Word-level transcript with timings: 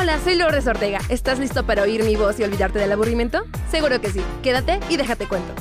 Hola, 0.00 0.20
soy 0.20 0.36
Lourdes 0.36 0.68
Ortega. 0.68 1.00
¿Estás 1.08 1.40
listo 1.40 1.66
para 1.66 1.82
oír 1.82 2.04
mi 2.04 2.14
voz 2.14 2.38
y 2.38 2.44
olvidarte 2.44 2.78
del 2.78 2.92
aburrimiento? 2.92 3.42
Seguro 3.68 4.00
que 4.00 4.10
sí. 4.10 4.22
Quédate 4.44 4.78
y 4.88 4.96
déjate 4.96 5.26
cuento. 5.26 5.52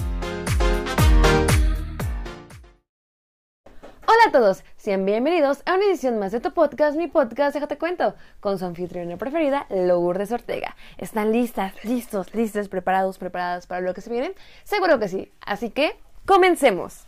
Hola 4.05 4.21
a 4.27 4.31
todos, 4.31 4.63
sean 4.75 5.05
bienvenidos 5.05 5.63
a 5.65 5.73
una 5.73 5.85
edición 5.85 6.19
más 6.19 6.31
de 6.31 6.39
tu 6.39 6.53
podcast, 6.53 6.95
mi 6.95 7.07
podcast 7.07 7.55
Déjate 7.55 7.79
Cuento, 7.79 8.13
con 8.39 8.59
su 8.59 8.65
anfitriona 8.65 9.17
preferida, 9.17 9.65
Lourdes 9.71 10.31
Ortega. 10.31 10.75
¿Están 10.99 11.31
listas, 11.31 11.73
listos, 11.83 12.31
listos, 12.35 12.69
preparados, 12.69 13.17
preparadas 13.17 13.65
para 13.65 13.81
lo 13.81 13.95
que 13.95 14.01
se 14.01 14.11
viene? 14.11 14.35
Seguro 14.63 14.99
que 14.99 15.07
sí. 15.07 15.31
Así 15.41 15.71
que, 15.71 15.97
comencemos. 16.27 17.07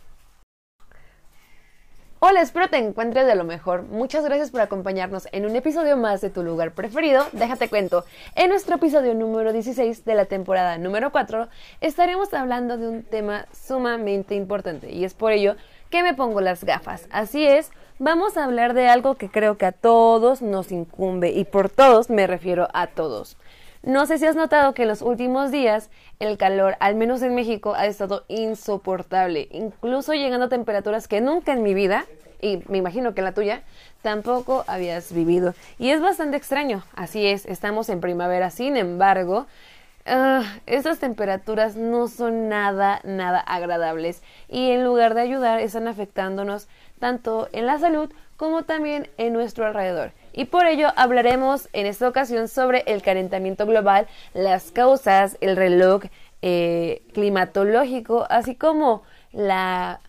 Hola, 2.22 2.42
espero 2.42 2.68
te 2.68 2.76
encuentres 2.76 3.26
de 3.26 3.34
lo 3.34 3.44
mejor. 3.44 3.84
Muchas 3.84 4.22
gracias 4.24 4.50
por 4.50 4.60
acompañarnos 4.60 5.26
en 5.32 5.46
un 5.46 5.56
episodio 5.56 5.96
más 5.96 6.20
de 6.20 6.28
tu 6.28 6.42
lugar 6.42 6.72
preferido. 6.72 7.24
Déjate 7.32 7.70
cuento. 7.70 8.04
En 8.34 8.50
nuestro 8.50 8.76
episodio 8.76 9.14
número 9.14 9.54
16 9.54 10.04
de 10.04 10.14
la 10.14 10.26
temporada 10.26 10.76
número 10.76 11.12
4 11.12 11.48
estaremos 11.80 12.34
hablando 12.34 12.76
de 12.76 12.88
un 12.90 13.04
tema 13.04 13.46
sumamente 13.54 14.34
importante 14.34 14.92
y 14.92 15.06
es 15.06 15.14
por 15.14 15.32
ello 15.32 15.56
que 15.88 16.02
me 16.02 16.12
pongo 16.12 16.42
las 16.42 16.62
gafas. 16.62 17.06
Así 17.10 17.46
es, 17.46 17.70
vamos 17.98 18.36
a 18.36 18.44
hablar 18.44 18.74
de 18.74 18.86
algo 18.86 19.14
que 19.14 19.30
creo 19.30 19.56
que 19.56 19.64
a 19.64 19.72
todos 19.72 20.42
nos 20.42 20.72
incumbe 20.72 21.30
y 21.30 21.44
por 21.44 21.70
todos 21.70 22.10
me 22.10 22.26
refiero 22.26 22.68
a 22.74 22.88
todos. 22.88 23.38
No 23.82 24.04
sé 24.04 24.18
si 24.18 24.26
has 24.26 24.36
notado 24.36 24.74
que 24.74 24.82
en 24.82 24.88
los 24.88 25.00
últimos 25.00 25.50
días 25.50 25.88
el 26.18 26.36
calor, 26.36 26.76
al 26.80 26.96
menos 26.96 27.22
en 27.22 27.34
México, 27.34 27.74
ha 27.74 27.86
estado 27.86 28.24
insoportable, 28.28 29.48
incluso 29.52 30.12
llegando 30.12 30.46
a 30.46 30.48
temperaturas 30.50 31.08
que 31.08 31.22
nunca 31.22 31.54
en 31.54 31.62
mi 31.62 31.72
vida, 31.72 32.04
y 32.42 32.62
me 32.68 32.76
imagino 32.76 33.14
que 33.14 33.22
en 33.22 33.24
la 33.24 33.32
tuya, 33.32 33.62
tampoco 34.02 34.64
habías 34.66 35.14
vivido. 35.14 35.54
Y 35.78 35.90
es 35.90 36.02
bastante 36.02 36.36
extraño, 36.36 36.84
así 36.94 37.26
es, 37.26 37.46
estamos 37.46 37.88
en 37.88 38.02
primavera, 38.02 38.50
sin 38.50 38.76
embargo, 38.76 39.46
uh, 40.06 40.44
estas 40.66 40.98
temperaturas 40.98 41.76
no 41.76 42.06
son 42.08 42.50
nada, 42.50 43.00
nada 43.04 43.40
agradables 43.40 44.22
y 44.48 44.72
en 44.72 44.84
lugar 44.84 45.14
de 45.14 45.22
ayudar 45.22 45.58
están 45.58 45.88
afectándonos 45.88 46.68
tanto 46.98 47.48
en 47.52 47.64
la 47.64 47.78
salud 47.78 48.12
como 48.36 48.64
también 48.64 49.08
en 49.16 49.32
nuestro 49.32 49.66
alrededor. 49.66 50.12
Y 50.32 50.46
por 50.46 50.66
ello 50.66 50.88
hablaremos 50.96 51.68
en 51.72 51.86
esta 51.86 52.08
ocasión 52.08 52.48
sobre 52.48 52.82
el 52.86 53.02
calentamiento 53.02 53.66
global, 53.66 54.06
las 54.34 54.70
causas, 54.70 55.36
el 55.40 55.56
reloj 55.56 56.04
eh, 56.42 57.02
climatológico, 57.12 58.26
así 58.30 58.54
como 58.54 59.02
la, 59.32 60.00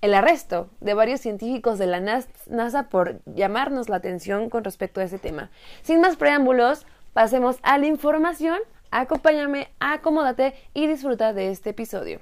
el 0.00 0.14
arresto 0.14 0.68
de 0.80 0.94
varios 0.94 1.20
científicos 1.20 1.78
de 1.78 1.86
la 1.86 2.00
NASA 2.00 2.88
por 2.88 3.20
llamarnos 3.26 3.88
la 3.88 3.96
atención 3.96 4.50
con 4.50 4.64
respecto 4.64 5.00
a 5.00 5.04
ese 5.04 5.18
tema. 5.18 5.50
Sin 5.82 6.00
más 6.00 6.16
preámbulos, 6.16 6.86
pasemos 7.12 7.58
a 7.62 7.78
la 7.78 7.86
información. 7.86 8.58
Acompáñame, 8.90 9.68
acomódate 9.80 10.54
y 10.74 10.86
disfruta 10.86 11.32
de 11.32 11.50
este 11.50 11.70
episodio. 11.70 12.20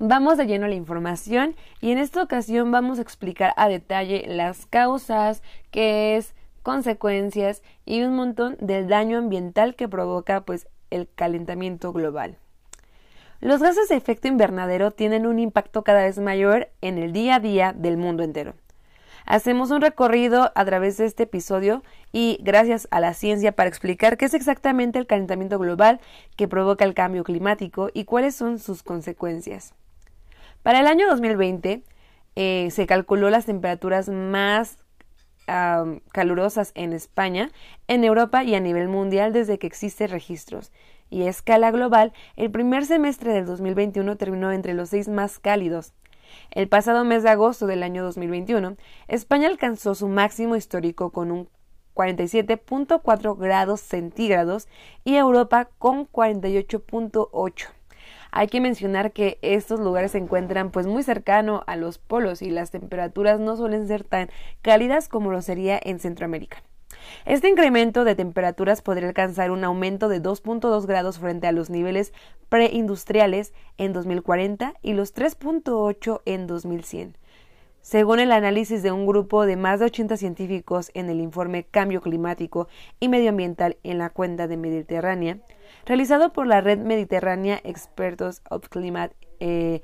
Vamos 0.00 0.38
de 0.38 0.46
lleno 0.46 0.66
a 0.66 0.68
la 0.68 0.76
información 0.76 1.56
y 1.80 1.90
en 1.90 1.98
esta 1.98 2.22
ocasión 2.22 2.70
vamos 2.70 2.98
a 2.98 3.02
explicar 3.02 3.52
a 3.56 3.68
detalle 3.68 4.24
las 4.28 4.64
causas, 4.66 5.42
qué 5.72 6.16
es, 6.16 6.34
consecuencias 6.62 7.62
y 7.84 8.02
un 8.02 8.14
montón 8.16 8.56
del 8.60 8.88
daño 8.88 9.18
ambiental 9.18 9.74
que 9.74 9.88
provoca 9.88 10.42
pues 10.42 10.68
el 10.90 11.08
calentamiento 11.14 11.92
global. 11.92 12.36
Los 13.40 13.62
gases 13.62 13.88
de 13.88 13.96
efecto 13.96 14.26
invernadero 14.26 14.90
tienen 14.90 15.26
un 15.26 15.38
impacto 15.38 15.84
cada 15.84 16.02
vez 16.02 16.18
mayor 16.18 16.70
en 16.80 16.98
el 16.98 17.12
día 17.12 17.36
a 17.36 17.40
día 17.40 17.72
del 17.72 17.96
mundo 17.96 18.24
entero. 18.24 18.54
Hacemos 19.26 19.70
un 19.70 19.80
recorrido 19.80 20.50
a 20.54 20.64
través 20.64 20.96
de 20.96 21.04
este 21.04 21.24
episodio 21.24 21.82
y 22.12 22.38
gracias 22.42 22.88
a 22.90 22.98
la 22.98 23.12
ciencia 23.12 23.52
para 23.52 23.68
explicar 23.68 24.16
qué 24.16 24.24
es 24.24 24.34
exactamente 24.34 24.98
el 24.98 25.06
calentamiento 25.06 25.58
global 25.58 26.00
que 26.34 26.48
provoca 26.48 26.84
el 26.84 26.94
cambio 26.94 27.24
climático 27.24 27.90
y 27.92 28.06
cuáles 28.06 28.34
son 28.34 28.58
sus 28.58 28.82
consecuencias. 28.82 29.74
Para 30.62 30.80
el 30.80 30.86
año 30.86 31.06
2020 31.08 31.82
eh, 32.36 32.68
se 32.70 32.86
calculó 32.86 33.30
las 33.30 33.46
temperaturas 33.46 34.08
más 34.08 34.78
calurosas 36.12 36.72
en 36.74 36.92
España, 36.92 37.50
en 37.86 38.04
Europa 38.04 38.44
y 38.44 38.54
a 38.54 38.60
nivel 38.60 38.88
mundial 38.88 39.32
desde 39.32 39.58
que 39.58 39.66
existen 39.66 40.10
registros. 40.10 40.72
Y 41.10 41.22
a 41.22 41.30
escala 41.30 41.70
global, 41.70 42.12
el 42.36 42.50
primer 42.50 42.84
semestre 42.84 43.32
del 43.32 43.46
2021 43.46 44.16
terminó 44.16 44.52
entre 44.52 44.74
los 44.74 44.90
seis 44.90 45.08
más 45.08 45.38
cálidos. 45.38 45.94
El 46.50 46.68
pasado 46.68 47.04
mes 47.04 47.22
de 47.22 47.30
agosto 47.30 47.66
del 47.66 47.82
año 47.82 48.02
2021, 48.02 48.76
España 49.08 49.48
alcanzó 49.48 49.94
su 49.94 50.08
máximo 50.08 50.56
histórico 50.56 51.10
con 51.10 51.30
un 51.30 51.48
47.4 51.94 53.36
grados 53.36 53.80
centígrados 53.80 54.68
y 55.04 55.16
Europa 55.16 55.70
con 55.78 56.06
48.8. 56.06 57.77
Hay 58.38 58.46
que 58.46 58.60
mencionar 58.60 59.10
que 59.10 59.40
estos 59.42 59.80
lugares 59.80 60.12
se 60.12 60.18
encuentran 60.18 60.70
pues 60.70 60.86
muy 60.86 61.02
cercano 61.02 61.64
a 61.66 61.74
los 61.74 61.98
polos 61.98 62.40
y 62.40 62.50
las 62.50 62.70
temperaturas 62.70 63.40
no 63.40 63.56
suelen 63.56 63.88
ser 63.88 64.04
tan 64.04 64.30
cálidas 64.62 65.08
como 65.08 65.32
lo 65.32 65.42
sería 65.42 65.76
en 65.82 65.98
Centroamérica. 65.98 66.62
Este 67.24 67.48
incremento 67.48 68.04
de 68.04 68.14
temperaturas 68.14 68.80
podría 68.80 69.08
alcanzar 69.08 69.50
un 69.50 69.64
aumento 69.64 70.08
de 70.08 70.22
2.2 70.22 70.86
grados 70.86 71.18
frente 71.18 71.48
a 71.48 71.52
los 71.52 71.68
niveles 71.68 72.12
preindustriales 72.48 73.54
en 73.76 73.92
2040 73.92 74.74
y 74.82 74.92
los 74.92 75.16
3.8 75.16 76.20
en 76.24 76.46
2100. 76.46 77.16
Según 77.80 78.20
el 78.20 78.32
análisis 78.32 78.82
de 78.82 78.92
un 78.92 79.06
grupo 79.06 79.46
de 79.46 79.56
más 79.56 79.80
de 79.80 79.86
80 79.86 80.16
científicos 80.16 80.90
en 80.94 81.08
el 81.08 81.20
informe 81.20 81.64
Cambio 81.64 82.00
Climático 82.00 82.68
y 83.00 83.08
Medioambiental 83.08 83.78
en 83.82 83.98
la 83.98 84.10
cuenca 84.10 84.46
de 84.46 84.56
Mediterránea, 84.56 85.38
realizado 85.86 86.32
por 86.32 86.46
la 86.46 86.60
Red 86.60 86.78
Mediterránea 86.80 87.60
Expertos 87.64 88.42
of 88.50 88.68
Climate 88.68 89.16
eh, 89.40 89.80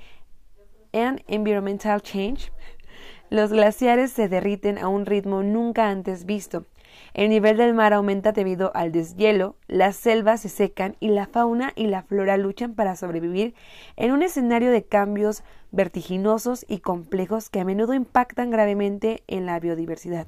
and 0.92 1.22
Environmental 1.28 2.02
Change, 2.02 2.52
los 3.30 3.52
glaciares 3.52 4.12
se 4.12 4.28
derriten 4.28 4.78
a 4.78 4.88
un 4.88 5.06
ritmo 5.06 5.42
nunca 5.42 5.88
antes 5.88 6.26
visto. 6.26 6.66
El 7.14 7.30
nivel 7.30 7.56
del 7.56 7.74
mar 7.74 7.92
aumenta 7.92 8.32
debido 8.32 8.72
al 8.74 8.90
deshielo, 8.90 9.56
las 9.68 9.94
selvas 9.94 10.40
se 10.40 10.48
secan 10.48 10.96
y 10.98 11.10
la 11.10 11.26
fauna 11.26 11.72
y 11.76 11.86
la 11.86 12.02
flora 12.02 12.36
luchan 12.36 12.74
para 12.74 12.96
sobrevivir 12.96 13.54
en 13.94 14.10
un 14.10 14.24
escenario 14.24 14.72
de 14.72 14.84
cambios 14.84 15.44
vertiginosos 15.70 16.66
y 16.68 16.80
complejos 16.80 17.50
que 17.50 17.60
a 17.60 17.64
menudo 17.64 17.94
impactan 17.94 18.50
gravemente 18.50 19.22
en 19.28 19.46
la 19.46 19.60
biodiversidad. 19.60 20.26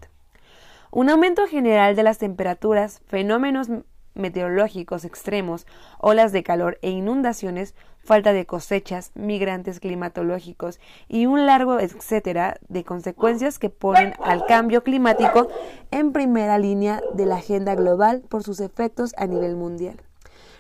Un 0.92 1.10
aumento 1.10 1.48
general 1.48 1.96
de 1.96 2.04
las 2.04 2.18
temperaturas, 2.18 3.02
fenómenos 3.06 3.68
meteorológicos 4.16 5.04
extremos, 5.04 5.66
olas 5.98 6.32
de 6.32 6.42
calor 6.42 6.78
e 6.82 6.90
inundaciones, 6.90 7.74
falta 7.98 8.32
de 8.32 8.46
cosechas, 8.46 9.12
migrantes 9.14 9.80
climatológicos 9.80 10.80
y 11.08 11.26
un 11.26 11.46
largo 11.46 11.78
etcétera 11.80 12.58
de 12.68 12.84
consecuencias 12.84 13.58
que 13.58 13.70
ponen 13.70 14.14
al 14.24 14.46
cambio 14.46 14.82
climático 14.82 15.48
en 15.90 16.12
primera 16.12 16.58
línea 16.58 17.00
de 17.14 17.26
la 17.26 17.36
agenda 17.36 17.74
global 17.74 18.22
por 18.28 18.42
sus 18.42 18.60
efectos 18.60 19.12
a 19.16 19.26
nivel 19.26 19.56
mundial. 19.56 20.00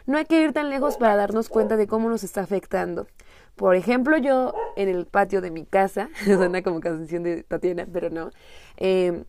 No 0.06 0.18
hay 0.18 0.24
que 0.24 0.40
ir 0.40 0.52
tan 0.52 0.70
lejos 0.70 0.98
para 0.98 1.16
darnos 1.16 1.48
cuenta 1.48 1.76
de 1.76 1.88
cómo 1.88 2.08
nos 2.08 2.22
está 2.22 2.40
afectando. 2.40 3.08
Por 3.56 3.74
ejemplo, 3.74 4.18
yo 4.18 4.54
en 4.76 4.88
el 4.88 5.06
patio 5.06 5.40
de 5.40 5.50
mi 5.50 5.64
casa, 5.64 6.10
suena 6.24 6.62
como 6.62 6.80
canción 6.80 7.22
de 7.22 7.42
Tatiana, 7.42 7.86
pero 7.92 8.10
no, 8.10 8.30
eh, 8.76 9.24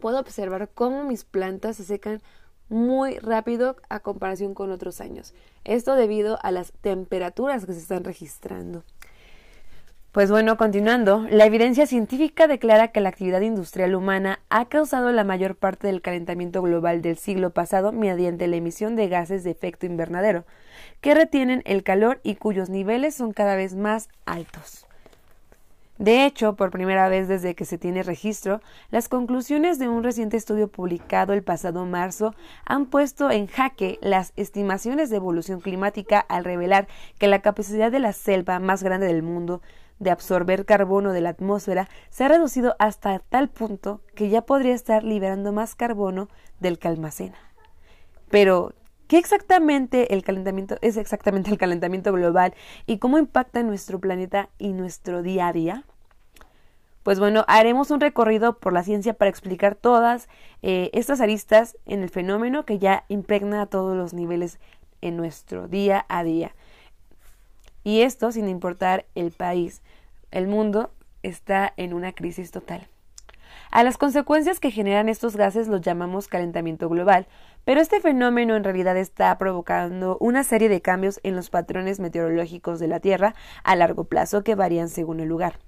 puedo 0.00 0.18
observar 0.18 0.70
cómo 0.72 1.04
mis 1.04 1.24
plantas 1.24 1.76
se 1.76 1.84
secan 1.84 2.22
muy 2.68 3.18
rápido 3.18 3.76
a 3.88 4.00
comparación 4.00 4.54
con 4.54 4.70
otros 4.70 5.00
años. 5.00 5.34
Esto 5.64 5.94
debido 5.94 6.38
a 6.42 6.50
las 6.50 6.72
temperaturas 6.80 7.66
que 7.66 7.72
se 7.72 7.80
están 7.80 8.04
registrando. 8.04 8.84
Pues 10.10 10.30
bueno, 10.30 10.56
continuando, 10.56 11.26
la 11.30 11.44
evidencia 11.44 11.86
científica 11.86 12.48
declara 12.48 12.88
que 12.88 13.00
la 13.00 13.10
actividad 13.10 13.42
industrial 13.42 13.94
humana 13.94 14.40
ha 14.48 14.64
causado 14.64 15.12
la 15.12 15.22
mayor 15.22 15.54
parte 15.54 15.86
del 15.86 16.02
calentamiento 16.02 16.60
global 16.60 17.02
del 17.02 17.18
siglo 17.18 17.50
pasado 17.50 17.92
mediante 17.92 18.48
la 18.48 18.56
emisión 18.56 18.96
de 18.96 19.08
gases 19.08 19.44
de 19.44 19.50
efecto 19.50 19.86
invernadero, 19.86 20.44
que 21.02 21.14
retienen 21.14 21.62
el 21.66 21.84
calor 21.84 22.20
y 22.24 22.34
cuyos 22.34 22.68
niveles 22.68 23.14
son 23.14 23.32
cada 23.32 23.54
vez 23.54 23.76
más 23.76 24.08
altos. 24.24 24.87
De 25.98 26.24
hecho, 26.24 26.54
por 26.54 26.70
primera 26.70 27.08
vez 27.08 27.26
desde 27.26 27.56
que 27.56 27.64
se 27.64 27.76
tiene 27.76 28.04
registro, 28.04 28.60
las 28.90 29.08
conclusiones 29.08 29.80
de 29.80 29.88
un 29.88 30.04
reciente 30.04 30.36
estudio 30.36 30.68
publicado 30.68 31.32
el 31.32 31.42
pasado 31.42 31.84
marzo 31.86 32.36
han 32.64 32.86
puesto 32.86 33.32
en 33.32 33.48
jaque 33.48 33.98
las 34.00 34.32
estimaciones 34.36 35.10
de 35.10 35.16
evolución 35.16 35.60
climática 35.60 36.20
al 36.20 36.44
revelar 36.44 36.86
que 37.18 37.26
la 37.26 37.40
capacidad 37.40 37.90
de 37.90 37.98
la 37.98 38.12
selva 38.12 38.60
más 38.60 38.84
grande 38.84 39.08
del 39.08 39.24
mundo 39.24 39.60
de 39.98 40.12
absorber 40.12 40.64
carbono 40.64 41.12
de 41.12 41.20
la 41.20 41.30
atmósfera 41.30 41.88
se 42.10 42.24
ha 42.24 42.28
reducido 42.28 42.76
hasta 42.78 43.18
tal 43.18 43.48
punto 43.48 44.00
que 44.14 44.28
ya 44.28 44.42
podría 44.42 44.76
estar 44.76 45.02
liberando 45.02 45.52
más 45.52 45.74
carbono 45.74 46.28
del 46.60 46.78
que 46.78 46.86
almacena. 46.86 47.38
Pero, 48.30 48.72
¿qué 49.08 49.18
exactamente 49.18 50.14
el 50.14 50.22
calentamiento 50.22 50.76
es 50.80 50.96
exactamente 50.96 51.50
el 51.50 51.58
calentamiento 51.58 52.12
global 52.12 52.54
y 52.86 52.98
cómo 52.98 53.18
impacta 53.18 53.60
en 53.60 53.66
nuestro 53.66 53.98
planeta 53.98 54.50
y 54.58 54.72
nuestro 54.72 55.22
día 55.22 55.48
a 55.48 55.52
día? 55.52 55.84
Pues 57.02 57.18
bueno, 57.18 57.44
haremos 57.48 57.90
un 57.90 58.00
recorrido 58.00 58.58
por 58.58 58.72
la 58.72 58.82
ciencia 58.82 59.14
para 59.14 59.30
explicar 59.30 59.74
todas 59.74 60.28
eh, 60.62 60.90
estas 60.92 61.20
aristas 61.20 61.76
en 61.86 62.02
el 62.02 62.10
fenómeno 62.10 62.64
que 62.64 62.78
ya 62.78 63.04
impregna 63.08 63.62
a 63.62 63.66
todos 63.66 63.96
los 63.96 64.12
niveles 64.12 64.58
en 65.00 65.16
nuestro 65.16 65.68
día 65.68 66.04
a 66.08 66.22
día. 66.22 66.54
Y 67.82 68.02
esto 68.02 68.30
sin 68.30 68.48
importar 68.48 69.06
el 69.14 69.30
país. 69.30 69.80
El 70.30 70.48
mundo 70.48 70.92
está 71.22 71.72
en 71.78 71.94
una 71.94 72.12
crisis 72.12 72.50
total. 72.50 72.88
A 73.78 73.84
las 73.84 73.96
consecuencias 73.96 74.58
que 74.58 74.72
generan 74.72 75.08
estos 75.08 75.36
gases 75.36 75.68
los 75.68 75.82
llamamos 75.82 76.26
calentamiento 76.26 76.88
global, 76.88 77.28
pero 77.64 77.80
este 77.80 78.00
fenómeno 78.00 78.56
en 78.56 78.64
realidad 78.64 78.96
está 78.96 79.38
provocando 79.38 80.16
una 80.18 80.42
serie 80.42 80.68
de 80.68 80.82
cambios 80.82 81.20
en 81.22 81.36
los 81.36 81.48
patrones 81.48 82.00
meteorológicos 82.00 82.80
de 82.80 82.88
la 82.88 82.98
Tierra 82.98 83.36
a 83.62 83.76
largo 83.76 84.02
plazo 84.02 84.42
que 84.42 84.56
varían 84.56 84.88
según 84.88 85.20
el 85.20 85.28
lugar. 85.28 85.60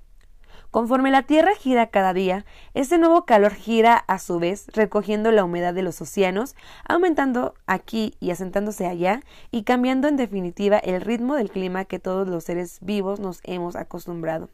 Conforme 0.73 1.12
la 1.12 1.23
Tierra 1.23 1.53
gira 1.55 1.87
cada 1.91 2.12
día, 2.12 2.45
este 2.75 2.99
nuevo 2.99 3.27
calor 3.27 3.55
gira 3.55 3.95
a 3.95 4.19
su 4.19 4.41
vez 4.41 4.67
recogiendo 4.75 5.31
la 5.31 5.45
humedad 5.45 5.73
de 5.73 5.83
los 5.83 6.01
océanos, 6.01 6.57
aumentando 6.89 7.55
aquí 7.69 8.17
y 8.19 8.33
asentándose 8.33 8.89
allá 8.89 9.21
y 9.53 9.62
cambiando 9.62 10.09
en 10.09 10.17
definitiva 10.17 10.79
el 10.79 11.01
ritmo 11.01 11.37
del 11.37 11.53
clima 11.53 11.85
que 11.85 12.01
todos 12.01 12.27
los 12.27 12.43
seres 12.43 12.79
vivos 12.81 13.21
nos 13.21 13.39
hemos 13.45 13.77
acostumbrado. 13.77 14.49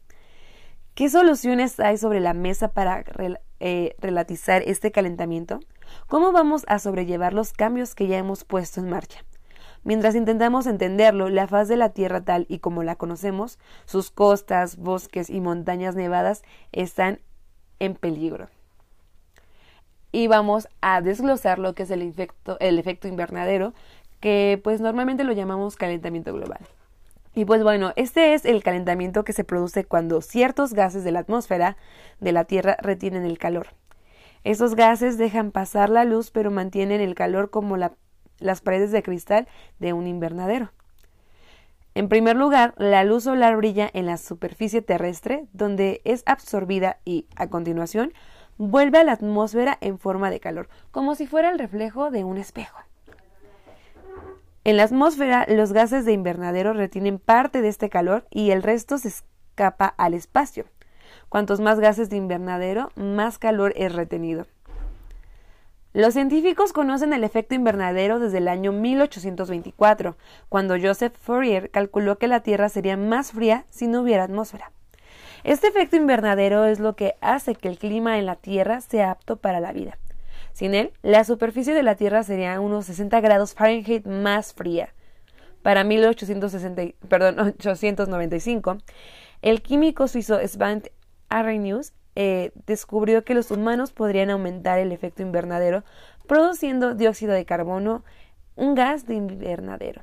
¿Qué 0.97 1.09
soluciones 1.09 1.79
hay 1.79 1.97
sobre 1.97 2.19
la 2.19 2.33
mesa 2.33 2.69
para 2.69 3.03
eh, 3.59 3.95
relatizar 3.99 4.61
este 4.65 4.91
calentamiento? 4.91 5.59
¿Cómo 6.07 6.31
vamos 6.31 6.63
a 6.67 6.79
sobrellevar 6.79 7.33
los 7.33 7.53
cambios 7.53 7.95
que 7.95 8.07
ya 8.07 8.17
hemos 8.17 8.43
puesto 8.43 8.79
en 8.79 8.89
marcha? 8.89 9.23
Mientras 9.83 10.15
intentamos 10.15 10.67
entenderlo, 10.67 11.29
la 11.29 11.47
faz 11.47 11.67
de 11.67 11.77
la 11.77 11.89
Tierra 11.89 12.21
tal 12.21 12.45
y 12.49 12.59
como 12.59 12.83
la 12.83 12.95
conocemos, 12.95 13.57
sus 13.85 14.11
costas, 14.11 14.77
bosques 14.77 15.29
y 15.29 15.39
montañas 15.39 15.95
nevadas 15.95 16.43
están 16.71 17.21
en 17.79 17.95
peligro. 17.95 18.49
Y 20.11 20.27
vamos 20.27 20.67
a 20.81 21.01
desglosar 21.01 21.59
lo 21.59 21.73
que 21.73 21.83
es 21.83 21.91
el 21.91 22.01
efecto, 22.01 22.57
el 22.59 22.79
efecto 22.79 23.07
invernadero, 23.07 23.73
que 24.19 24.59
pues 24.63 24.81
normalmente 24.81 25.23
lo 25.23 25.31
llamamos 25.31 25.75
calentamiento 25.75 26.33
global. 26.33 26.59
Y 27.37 27.45
pues 27.45 27.61
bueno, 27.61 27.93
este 27.97 28.33
es 28.33 28.45
el 28.45 28.63
calentamiento 28.63 29.23
que 29.23 29.31
se 29.31 29.43
produce 29.43 29.85
cuando 29.85 30.21
ciertos 30.21 30.73
gases 30.73 31.03
de 31.03 31.11
la 31.11 31.19
atmósfera 31.19 31.77
de 32.19 32.31
la 32.31 32.45
Tierra 32.45 32.77
retienen 32.81 33.25
el 33.25 33.37
calor. 33.37 33.67
Esos 34.43 34.73
gases 34.73 35.19
dejan 35.19 35.51
pasar 35.51 35.91
la 35.91 36.03
luz 36.03 36.31
pero 36.31 36.49
mantienen 36.49 36.99
el 36.99 37.13
calor 37.13 37.51
como 37.51 37.77
las 37.77 38.61
paredes 38.61 38.91
de 38.91 39.03
cristal 39.03 39.47
de 39.77 39.93
un 39.93 40.07
invernadero. 40.07 40.71
En 41.93 42.09
primer 42.09 42.35
lugar, 42.35 42.73
la 42.77 43.03
luz 43.03 43.25
solar 43.25 43.55
brilla 43.55 43.87
en 43.93 44.07
la 44.07 44.17
superficie 44.17 44.81
terrestre, 44.81 45.45
donde 45.53 46.01
es 46.05 46.23
absorbida 46.25 46.97
y, 47.05 47.27
a 47.35 47.51
continuación, 47.51 48.13
vuelve 48.57 48.97
a 48.97 49.03
la 49.03 49.11
atmósfera 49.11 49.77
en 49.81 49.99
forma 49.99 50.31
de 50.31 50.39
calor, 50.39 50.69
como 50.89 51.13
si 51.13 51.27
fuera 51.27 51.51
el 51.51 51.59
reflejo 51.59 52.09
de 52.09 52.23
un 52.23 52.39
espejo. 52.39 52.79
En 54.67 54.75
la 54.75 54.83
atmósfera, 54.83 55.45
los 55.47 55.71
gases 55.71 56.03
de 56.03 56.11
invernadero 56.11 56.73
retienen 56.73 57.19
parte 57.19 57.61
de 57.61 57.69
este 57.69 57.89
calor 57.89 58.27
y 58.29 58.51
el 58.51 58.61
resto 58.61 58.97
se 58.97 59.07
escapa 59.07 59.85
al 59.85 60.13
espacio. 60.13 60.65
Cuantos 61.29 61.61
más 61.61 61.79
gases 61.79 62.09
de 62.09 62.17
invernadero, 62.17 62.91
más 62.97 63.37
calor 63.37 63.71
es 63.77 63.95
retenido. 63.95 64.45
Los 65.93 66.15
científicos 66.15 66.73
conocen 66.73 67.13
el 67.13 67.23
efecto 67.23 67.55
invernadero 67.55 68.19
desde 68.19 68.39
el 68.39 68.49
año 68.49 68.73
1824, 68.73 70.17
cuando 70.49 70.75
Joseph 70.77 71.15
Fourier 71.17 71.71
calculó 71.71 72.17
que 72.17 72.27
la 72.27 72.41
Tierra 72.41 72.67
sería 72.67 72.97
más 72.97 73.31
fría 73.31 73.63
si 73.69 73.87
no 73.87 74.01
hubiera 74.01 74.25
atmósfera. 74.25 74.73
Este 75.45 75.67
efecto 75.67 75.95
invernadero 75.95 76.65
es 76.65 76.81
lo 76.81 76.97
que 76.97 77.15
hace 77.21 77.55
que 77.55 77.69
el 77.69 77.77
clima 77.77 78.19
en 78.19 78.25
la 78.25 78.35
Tierra 78.35 78.81
sea 78.81 79.11
apto 79.11 79.37
para 79.37 79.61
la 79.61 79.71
vida. 79.71 79.97
Sin 80.57 80.73
él, 80.73 80.91
la 81.03 81.23
superficie 81.23 81.75
de 81.75 81.83
la 81.83 81.93
Tierra 81.93 82.23
sería 82.23 82.59
unos 82.59 82.87
60 82.87 83.21
grados 83.21 83.53
Fahrenheit 83.53 84.07
más 84.07 84.55
fría. 84.55 84.95
Para 85.61 85.83
1895, 85.83 88.77
el 89.43 89.61
químico 89.61 90.07
suizo 90.07 90.39
Svante 90.47 90.93
Arrhenius 91.29 91.93
eh, 92.15 92.53
descubrió 92.65 93.23
que 93.23 93.35
los 93.35 93.51
humanos 93.51 93.91
podrían 93.91 94.31
aumentar 94.31 94.79
el 94.79 94.91
efecto 94.91 95.21
invernadero 95.21 95.83
produciendo 96.25 96.95
dióxido 96.95 97.33
de 97.33 97.45
carbono, 97.45 98.03
un 98.55 98.73
gas 98.73 99.05
de 99.05 99.13
invernadero. 99.13 100.01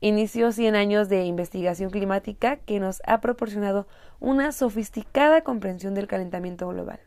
Inició 0.00 0.50
100 0.50 0.74
años 0.74 1.08
de 1.08 1.26
investigación 1.26 1.90
climática 1.90 2.56
que 2.56 2.80
nos 2.80 3.00
ha 3.06 3.20
proporcionado 3.20 3.86
una 4.18 4.50
sofisticada 4.50 5.42
comprensión 5.42 5.94
del 5.94 6.08
calentamiento 6.08 6.66
global. 6.66 6.98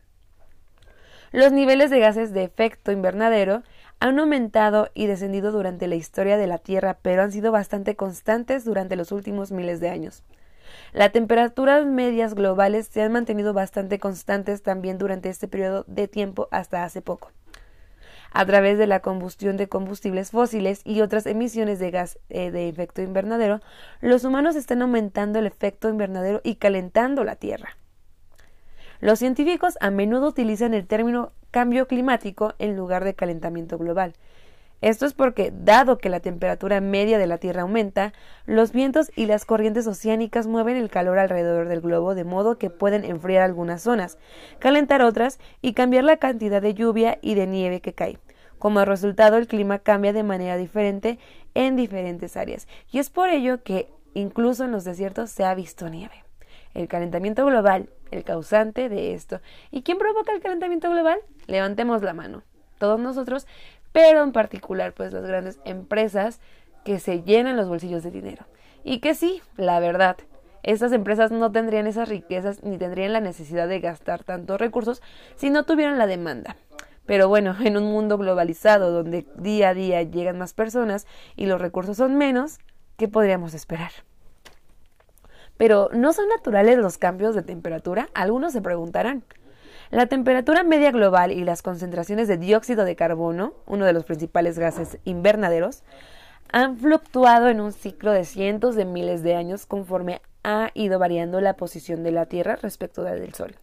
Los 1.31 1.54
niveles 1.54 1.89
de 1.89 2.00
gases 2.00 2.33
de 2.33 2.44
efecto 2.44 2.92
invernadero 2.92 3.63
han 4.01 4.19
aumentado 4.19 4.89
y 4.94 5.07
descendido 5.07 5.54
durante 5.54 5.88
la 5.88 5.95
historia 5.95 6.36
de 6.36 6.45
la 6.45 6.57
Tierra, 6.57 6.98
pero 7.01 7.22
han 7.22 7.31
sido 7.31 7.54
bastante 7.54 7.95
constantes 7.95 8.66
durante 8.66 8.98
los 8.98 9.13
últimos 9.13 9.54
miles 9.54 9.80
de 9.80 9.89
años. 9.89 10.24
Las 10.92 11.13
temperaturas 11.13 11.86
medias 11.86 12.33
globales 12.33 12.88
se 12.88 13.01
han 13.01 13.13
mantenido 13.13 13.54
bastante 13.54 13.98
constantes 13.98 14.62
también 14.62 14.98
durante 14.98 15.30
este 15.30 15.48
periodo 15.48 15.86
de 15.88 16.10
tiempo 16.10 16.50
hasta 16.51 16.83
hace 16.83 17.01
poco. 17.01 17.31
A 18.33 18.45
través 18.45 18.78
de 18.78 18.88
la 18.88 19.00
combustión 19.00 19.56
de 19.56 19.69
combustibles 19.69 20.31
fósiles 20.31 20.81
y 20.83 21.00
otras 21.00 21.25
emisiones 21.25 21.80
de 21.80 21.92
gas 21.92 22.19
eh, 22.30 22.51
de 22.51 22.68
efecto 22.68 23.01
invernadero, 23.01 23.62
los 24.01 24.25
humanos 24.25 24.57
están 24.57 24.81
aumentando 24.81 25.39
el 25.39 25.45
efecto 25.45 25.88
invernadero 25.88 26.42
y 26.44 26.56
calentando 26.56 27.24
la 27.24 27.38
Tierra. 27.38 27.78
Los 29.01 29.18
científicos 29.18 29.80
a 29.81 29.89
menudo 29.89 30.27
utilizan 30.27 30.75
el 30.75 30.86
término 30.86 31.31
cambio 31.50 31.88
climático 31.88 32.53
en 32.59 32.75
lugar 32.75 33.03
de 33.03 33.15
calentamiento 33.15 33.80
global. 33.80 34.13
Esto 34.81 35.07
es 35.07 35.13
porque, 35.13 35.51
dado 35.51 35.98
que 35.98 36.09
la 36.09 36.19
temperatura 36.19 36.81
media 36.81 37.18
de 37.18 37.25
la 37.25 37.39
Tierra 37.39 37.63
aumenta, 37.63 38.13
los 38.45 38.71
vientos 38.71 39.12
y 39.15 39.25
las 39.25 39.45
corrientes 39.45 39.88
oceánicas 39.88 40.45
mueven 40.45 40.77
el 40.77 40.92
calor 40.92 41.18
alrededor 41.18 41.68
del 41.68 41.81
globo 41.81 42.13
de 42.13 42.25
modo 42.25 42.59
que 42.59 42.69
pueden 42.69 43.03
enfriar 43.03 43.42
algunas 43.42 43.81
zonas, 43.81 44.19
calentar 44.59 45.01
otras 45.01 45.39
y 45.63 45.74
cambiar 45.74 46.04
la 46.04 46.18
cantidad 46.18 46.62
de 46.62 46.75
lluvia 46.75 47.18
y 47.24 47.33
de 47.33 47.47
nieve 47.47 47.81
que 47.81 47.94
cae. 47.94 48.19
Como 48.59 48.86
resultado, 48.86 49.38
el 49.38 49.47
clima 49.47 49.80
cambia 49.80 50.13
de 50.13 50.24
manera 50.24 50.57
diferente 50.57 51.18
en 51.56 51.75
diferentes 51.75 52.38
áreas, 52.38 52.68
y 52.92 53.00
es 53.00 53.09
por 53.09 53.30
ello 53.30 53.63
que 53.63 53.92
incluso 54.13 54.63
en 54.63 54.71
los 54.71 54.83
desiertos 54.83 55.31
se 55.31 55.44
ha 55.44 55.56
visto 55.56 55.89
nieve. 55.89 56.24
El 56.75 56.88
calentamiento 56.88 57.45
global 57.45 57.89
el 58.11 58.23
causante 58.23 58.89
de 58.89 59.13
esto. 59.13 59.41
¿Y 59.71 59.81
quién 59.81 59.97
provoca 59.97 60.31
el 60.33 60.41
calentamiento 60.41 60.89
global? 60.89 61.19
Levantemos 61.47 62.03
la 62.03 62.13
mano. 62.13 62.43
Todos 62.77 62.99
nosotros, 62.99 63.47
pero 63.91 64.23
en 64.23 64.31
particular 64.31 64.94
pues 64.94 65.13
las 65.13 65.25
grandes 65.25 65.59
empresas 65.65 66.39
que 66.83 66.99
se 66.99 67.23
llenan 67.23 67.57
los 67.57 67.68
bolsillos 67.68 68.03
de 68.03 68.11
dinero. 68.11 68.45
Y 68.83 68.99
que 68.99 69.15
sí, 69.15 69.41
la 69.57 69.80
verdad, 69.80 70.18
estas 70.63 70.91
empresas 70.91 71.31
no 71.31 71.51
tendrían 71.51 71.87
esas 71.87 72.09
riquezas 72.09 72.63
ni 72.63 72.77
tendrían 72.77 73.13
la 73.13 73.19
necesidad 73.19 73.68
de 73.68 73.80
gastar 73.80 74.23
tantos 74.23 74.59
recursos 74.59 75.01
si 75.35 75.49
no 75.49 75.63
tuvieran 75.63 75.97
la 75.97 76.07
demanda. 76.07 76.56
Pero 77.06 77.27
bueno, 77.27 77.56
en 77.63 77.77
un 77.77 77.85
mundo 77.85 78.18
globalizado 78.18 78.91
donde 78.91 79.25
día 79.35 79.69
a 79.69 79.73
día 79.73 80.01
llegan 80.03 80.37
más 80.37 80.53
personas 80.53 81.07
y 81.35 81.45
los 81.45 81.61
recursos 81.61 81.97
son 81.97 82.18
menos, 82.18 82.59
¿qué 82.97 83.07
podríamos 83.07 83.53
esperar? 83.53 83.91
Pero 85.61 85.89
¿no 85.94 86.11
son 86.11 86.27
naturales 86.27 86.80
los 86.80 86.97
cambios 86.97 87.35
de 87.35 87.44
temperatura? 87.44 88.09
Algunos 88.15 88.51
se 88.51 88.63
preguntarán. 88.63 89.23
La 89.91 90.07
temperatura 90.07 90.63
media 90.63 90.89
global 90.89 91.31
y 91.31 91.44
las 91.44 91.61
concentraciones 91.61 92.27
de 92.27 92.37
dióxido 92.37 92.83
de 92.83 92.95
carbono, 92.95 93.53
uno 93.68 93.85
de 93.85 93.94
los 93.94 94.03
principales 94.03 94.57
gases 94.57 94.97
invernaderos, 95.03 95.83
han 96.51 96.77
fluctuado 96.77 97.47
en 97.47 97.61
un 97.61 97.73
ciclo 97.73 98.11
de 98.11 98.25
cientos 98.25 98.73
de 98.73 98.85
miles 98.85 99.21
de 99.21 99.35
años 99.35 99.68
conforme 99.68 100.23
ha 100.44 100.71
ido 100.73 100.97
variando 100.97 101.41
la 101.41 101.53
posición 101.57 102.01
de 102.01 102.11
la 102.11 102.25
Tierra 102.25 102.56
respecto 102.56 103.03
del 103.03 103.31
Sol. 103.35 103.53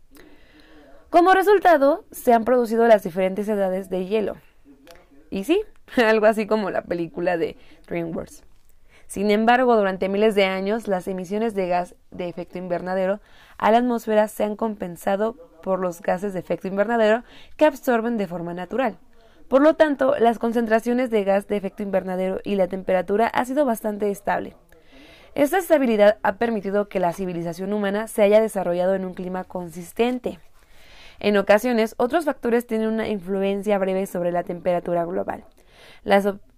Como 1.10 1.34
resultado, 1.34 2.04
se 2.12 2.32
han 2.32 2.44
producido 2.44 2.86
las 2.86 3.02
diferentes 3.02 3.48
edades 3.48 3.90
de 3.90 4.06
hielo. 4.06 4.36
Y 5.30 5.42
sí, 5.42 5.62
algo 5.96 6.26
así 6.26 6.46
como 6.46 6.70
la 6.70 6.82
película 6.82 7.36
de 7.36 7.56
DreamWorks. 7.88 8.44
Sin 9.08 9.30
embargo, 9.30 9.74
durante 9.74 10.10
miles 10.10 10.34
de 10.34 10.44
años, 10.44 10.86
las 10.86 11.08
emisiones 11.08 11.54
de 11.54 11.66
gas 11.66 11.94
de 12.10 12.28
efecto 12.28 12.58
invernadero 12.58 13.20
a 13.56 13.70
la 13.70 13.78
atmósfera 13.78 14.28
se 14.28 14.44
han 14.44 14.54
compensado 14.54 15.34
por 15.62 15.80
los 15.80 16.02
gases 16.02 16.34
de 16.34 16.40
efecto 16.40 16.68
invernadero 16.68 17.24
que 17.56 17.64
absorben 17.64 18.18
de 18.18 18.26
forma 18.26 18.52
natural. 18.52 18.98
Por 19.48 19.62
lo 19.62 19.74
tanto, 19.74 20.14
las 20.18 20.38
concentraciones 20.38 21.08
de 21.08 21.24
gas 21.24 21.48
de 21.48 21.56
efecto 21.56 21.82
invernadero 21.82 22.40
y 22.44 22.56
la 22.56 22.68
temperatura 22.68 23.28
ha 23.28 23.46
sido 23.46 23.64
bastante 23.64 24.10
estable. 24.10 24.54
Esta 25.34 25.56
estabilidad 25.56 26.18
ha 26.22 26.36
permitido 26.36 26.90
que 26.90 27.00
la 27.00 27.14
civilización 27.14 27.72
humana 27.72 28.08
se 28.08 28.22
haya 28.22 28.42
desarrollado 28.42 28.94
en 28.94 29.06
un 29.06 29.14
clima 29.14 29.44
consistente. 29.44 30.38
En 31.18 31.38
ocasiones, 31.38 31.94
otros 31.96 32.26
factores 32.26 32.66
tienen 32.66 32.88
una 32.88 33.08
influencia 33.08 33.78
breve 33.78 34.06
sobre 34.06 34.32
la 34.32 34.42
temperatura 34.42 35.06
global. 35.06 35.44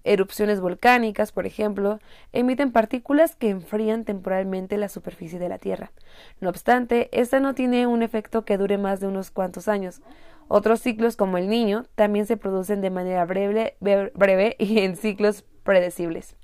Erupciones 0.04 0.60
volcánicas, 0.60 1.32
por 1.32 1.46
ejemplo, 1.46 1.98
emiten 2.32 2.72
partículas 2.72 3.36
que 3.36 3.50
enfrían 3.50 4.04
temporalmente 4.04 4.76
la 4.76 4.88
superficie 4.88 5.38
de 5.38 5.48
la 5.48 5.58
Tierra. 5.58 5.92
No 6.40 6.48
obstante, 6.48 7.08
esta 7.12 7.40
no 7.40 7.54
tiene 7.54 7.86
un 7.86 8.02
efecto 8.02 8.44
que 8.44 8.58
dure 8.58 8.78
más 8.78 9.00
de 9.00 9.06
unos 9.06 9.30
cuantos 9.30 9.68
años. 9.68 10.00
Otros 10.48 10.80
ciclos, 10.80 11.16
como 11.16 11.38
el 11.38 11.48
niño, 11.48 11.84
también 11.94 12.26
se 12.26 12.36
producen 12.36 12.80
de 12.80 12.90
manera 12.90 13.24
breve, 13.24 13.76
breve 13.80 14.56
y 14.58 14.80
en 14.80 14.96
ciclos 14.96 15.44
predecibles. 15.62 16.36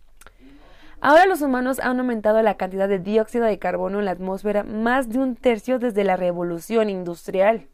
Ahora 1.00 1.26
los 1.26 1.42
humanos 1.42 1.78
han 1.78 2.00
aumentado 2.00 2.40
la 2.42 2.56
cantidad 2.56 2.88
de 2.88 2.98
dióxido 2.98 3.44
de 3.44 3.58
carbono 3.58 3.98
en 3.98 4.06
la 4.06 4.12
atmósfera 4.12 4.64
más 4.64 5.08
de 5.08 5.18
un 5.18 5.36
tercio 5.36 5.78
desde 5.78 6.04
la 6.04 6.16
revolución 6.16 6.88
industrial. 6.88 7.68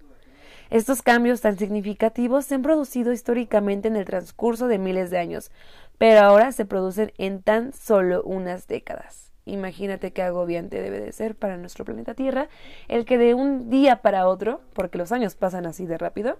Estos 0.73 1.03
cambios 1.03 1.43
tan 1.43 1.59
significativos 1.59 2.47
se 2.47 2.55
han 2.55 2.63
producido 2.63 3.13
históricamente 3.13 3.89
en 3.89 3.97
el 3.97 4.07
transcurso 4.07 4.69
de 4.69 4.79
miles 4.79 5.11
de 5.11 5.19
años, 5.19 5.51
pero 5.99 6.21
ahora 6.21 6.51
se 6.51 6.65
producen 6.65 7.13
en 7.19 7.43
tan 7.43 7.75
solo 7.75 8.23
unas 8.23 8.69
décadas. 8.69 9.31
Imagínate 9.45 10.15
qué 10.15 10.23
agobiante 10.23 10.81
debe 10.81 10.99
de 10.99 11.13
ser 11.13 11.35
para 11.35 11.59
nuestro 11.59 11.85
planeta 11.85 12.15
Tierra 12.15 12.49
el 12.89 13.05
que 13.05 13.19
de 13.19 13.35
un 13.35 13.69
día 13.69 14.01
para 14.01 14.27
otro, 14.27 14.63
porque 14.73 14.97
los 14.97 15.13
años 15.13 15.35
pasan 15.35 15.67
así 15.67 15.85
de 15.85 15.99
rápido, 15.99 16.39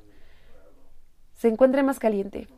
se 1.35 1.49
encuentre 1.49 1.83
más 1.83 1.99
caliente. 1.99 2.49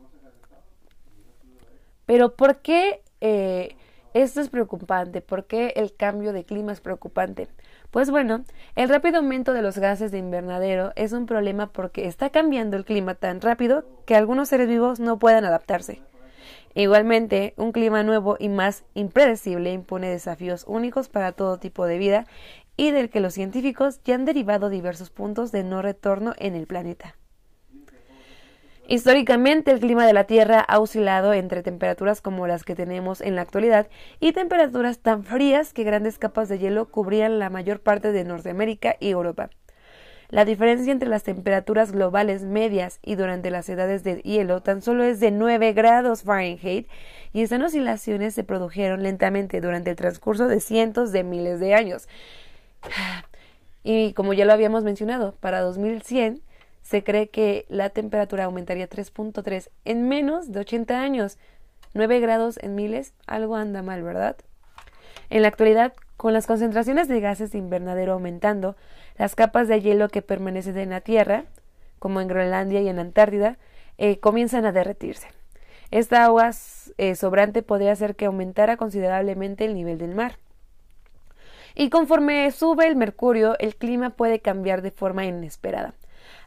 Pero 2.05 2.37
¿por 2.37 2.59
qué 2.59 3.01
eh, 3.19 3.75
esto 4.13 4.39
es 4.39 4.47
preocupante? 4.47 5.19
¿Por 5.19 5.45
qué 5.45 5.73
el 5.75 5.93
cambio 5.93 6.31
de 6.31 6.45
clima 6.45 6.71
es 6.71 6.79
preocupante? 6.79 7.49
Pues 7.95 8.11
bueno, 8.11 8.43
el 8.75 8.89
rápido 8.89 9.19
aumento 9.19 9.53
de 9.53 9.61
los 9.61 9.77
gases 9.77 10.11
de 10.11 10.17
invernadero 10.17 10.91
es 10.97 11.13
un 11.13 11.25
problema 11.25 11.71
porque 11.71 12.07
está 12.07 12.29
cambiando 12.29 12.75
el 12.75 12.83
clima 12.83 13.15
tan 13.15 13.39
rápido 13.39 13.85
que 14.05 14.17
algunos 14.17 14.49
seres 14.49 14.67
vivos 14.67 14.99
no 14.99 15.17
pueden 15.17 15.45
adaptarse. 15.45 16.01
Igualmente, 16.73 17.53
un 17.55 17.71
clima 17.71 18.03
nuevo 18.03 18.35
y 18.37 18.49
más 18.49 18.83
impredecible 18.95 19.71
impone 19.71 20.09
desafíos 20.09 20.65
únicos 20.67 21.07
para 21.07 21.31
todo 21.31 21.57
tipo 21.57 21.85
de 21.85 21.97
vida 21.97 22.27
y 22.75 22.91
del 22.91 23.09
que 23.09 23.21
los 23.21 23.33
científicos 23.33 24.01
ya 24.03 24.15
han 24.15 24.25
derivado 24.25 24.67
diversos 24.67 25.09
puntos 25.09 25.53
de 25.53 25.63
no 25.63 25.81
retorno 25.81 26.33
en 26.37 26.55
el 26.55 26.67
planeta. 26.67 27.15
Históricamente, 28.87 29.71
el 29.71 29.79
clima 29.79 30.05
de 30.05 30.13
la 30.13 30.25
Tierra 30.25 30.59
ha 30.59 30.79
oscilado 30.79 31.33
entre 31.33 31.63
temperaturas 31.63 32.21
como 32.21 32.45
las 32.45 32.63
que 32.63 32.75
tenemos 32.75 33.19
en 33.19 33.35
la 33.35 33.41
actualidad 33.41 33.87
y 34.19 34.31
temperaturas 34.31 34.99
tan 34.99 35.23
frías 35.23 35.73
que 35.73 35.83
grandes 35.83 36.19
capas 36.19 36.49
de 36.49 36.59
hielo 36.59 36.87
cubrían 36.89 37.39
la 37.39 37.49
mayor 37.49 37.79
parte 37.79 38.11
de 38.11 38.23
Norteamérica 38.23 38.95
y 38.99 39.09
Europa. 39.09 39.49
La 40.29 40.45
diferencia 40.45 40.91
entre 40.91 41.09
las 41.09 41.23
temperaturas 41.23 41.91
globales 41.91 42.43
medias 42.43 42.99
y 43.01 43.15
durante 43.15 43.49
las 43.49 43.69
edades 43.69 44.03
de 44.03 44.21
hielo 44.21 44.61
tan 44.61 44.83
solo 44.83 45.03
es 45.03 45.19
de 45.19 45.31
9 45.31 45.73
grados 45.73 46.23
Fahrenheit 46.23 46.87
y 47.33 47.41
estas 47.41 47.61
oscilaciones 47.61 48.35
se 48.35 48.43
produjeron 48.43 49.01
lentamente 49.01 49.61
durante 49.61 49.91
el 49.91 49.95
transcurso 49.95 50.47
de 50.47 50.59
cientos 50.59 51.11
de 51.11 51.23
miles 51.23 51.59
de 51.59 51.73
años. 51.73 52.07
Y 53.87 54.13
como 54.13 54.33
ya 54.33 54.45
lo 54.45 54.53
habíamos 54.53 54.83
mencionado, 54.83 55.35
para 55.39 55.61
2100 55.61 56.41
se 56.85 57.03
cree 57.03 57.29
que 57.29 57.65
la 57.67 57.89
temperatura 57.89 58.45
aumentaría 58.45 58.87
3.3 58.87 59.69
en 59.85 60.07
menos 60.07 60.51
de 60.51 60.59
80 60.59 61.01
años. 61.01 61.39
9 61.95 62.19
grados 62.19 62.59
en 62.61 62.75
miles, 62.75 63.15
algo 63.25 63.55
anda 63.55 63.81
mal, 63.81 64.03
¿verdad? 64.03 64.35
En 65.31 65.41
la 65.41 65.47
actualidad, 65.47 65.93
con 66.15 66.31
las 66.31 66.45
concentraciones 66.45 67.07
de 67.07 67.21
gases 67.21 67.51
de 67.51 67.57
invernadero 67.57 68.13
aumentando, 68.13 68.75
las 69.17 69.33
capas 69.33 69.67
de 69.67 69.81
hielo 69.81 70.09
que 70.09 70.21
permanecen 70.21 70.77
en 70.77 70.91
la 70.91 71.01
Tierra, 71.01 71.45
como 71.97 72.21
en 72.21 72.27
Groenlandia 72.27 72.81
y 72.81 72.87
en 72.87 72.99
Antártida, 72.99 73.57
eh, 73.97 74.19
comienzan 74.19 74.65
a 74.65 74.71
derretirse. 74.71 75.29
Esta 75.89 76.23
agua 76.23 76.51
eh, 76.97 77.15
sobrante 77.15 77.63
podría 77.63 77.93
hacer 77.93 78.15
que 78.15 78.25
aumentara 78.25 78.77
considerablemente 78.77 79.65
el 79.65 79.73
nivel 79.73 79.97
del 79.97 80.13
mar. 80.13 80.37
Y 81.73 81.89
conforme 81.89 82.51
sube 82.51 82.85
el 82.85 82.95
mercurio, 82.95 83.57
el 83.57 83.75
clima 83.75 84.11
puede 84.11 84.39
cambiar 84.39 84.83
de 84.83 84.91
forma 84.91 85.25
inesperada. 85.25 85.95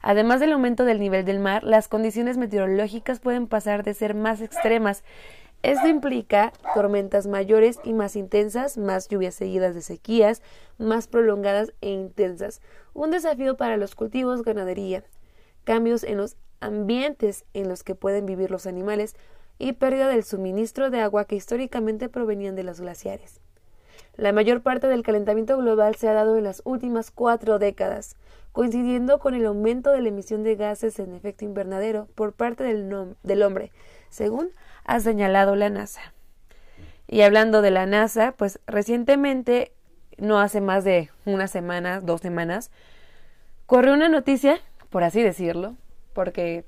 Además 0.03 0.41
del 0.41 0.53
aumento 0.53 0.85
del 0.85 1.01
nivel 1.01 1.25
del 1.25 1.41
mar, 1.41 1.65
las 1.65 1.89
condiciones 1.89 2.37
meteorológicas 2.37 3.21
pueden 3.21 3.47
pasar 3.47 3.83
de 3.83 3.95
ser 3.95 4.15
más 4.15 4.41
extremas. 4.41 5.05
Esto 5.63 5.89
implica 5.89 6.53
tormentas 6.75 7.27
mayores 7.27 7.81
y 7.83 7.93
más 7.93 8.15
intensas, 8.15 8.79
más 8.79 9.09
lluvias 9.09 9.35
seguidas 9.35 9.75
de 9.75 9.83
sequías, 9.83 10.41
más 10.79 11.09
prolongadas 11.09 11.73
e 11.81 11.91
intensas. 11.91 12.61
Un 12.95 13.11
desafío 13.11 13.57
para 13.57 13.77
los 13.77 13.97
cultivos, 13.97 14.43
ganadería, 14.43 15.03
cambios 15.65 16.05
en 16.05 16.17
los 16.17 16.37
ambientes 16.61 17.45
en 17.55 17.69
los 17.69 17.83
que 17.83 17.95
pueden 17.95 18.27
vivir 18.27 18.51
los 18.51 18.67
animales 18.67 19.17
y 19.59 19.73
pérdida 19.73 20.09
del 20.09 20.23
suministro 20.23 20.91
de 20.91 21.01
agua 21.01 21.25
que 21.25 21.37
históricamente 21.37 22.09
provenían 22.09 22.55
de 22.55 22.63
los 22.63 22.81
glaciares. 22.81 23.41
La 24.19 24.33
mayor 24.33 24.63
parte 24.63 24.89
del 24.89 25.05
calentamiento 25.05 25.57
global 25.57 25.95
se 25.95 26.09
ha 26.09 26.13
dado 26.13 26.37
en 26.37 26.43
las 26.43 26.61
últimas 26.65 27.13
cuatro 27.13 27.61
décadas 27.61 28.17
coincidiendo 28.51 29.21
con 29.21 29.37
el 29.37 29.47
aumento 29.47 29.93
de 29.93 30.03
la 30.03 30.09
emisión 30.09 30.43
de 30.43 30.57
gases 30.57 30.99
en 30.99 31.15
efecto 31.15 31.45
invernadero 31.45 32.09
por 32.17 32.33
parte 32.33 32.65
del, 32.65 33.43
hombre, 33.45 33.71
según 34.11 34.51
ha 34.85 34.99
señalado 34.99 35.55
la 35.55 35.71
NASA. 35.71 36.01
Y 37.07 37.21
hablando 37.21 37.63
de 37.63 37.71
la 37.71 37.87
NASA, 37.87 38.35
pues 38.37 38.59
recientemente, 38.67 39.71
no 40.17 40.41
hace 40.41 40.61
más 40.61 40.83
de 40.83 41.11
una 41.25 41.47
semana, 41.47 42.01
dos 42.01 42.21
semanas, 42.21 42.73
corrió 43.67 43.95
una 43.95 44.09
noticia, 44.09 44.59
por 44.91 45.05
así 45.05 45.23
decirlo, 45.23 45.77
porque 46.13 46.65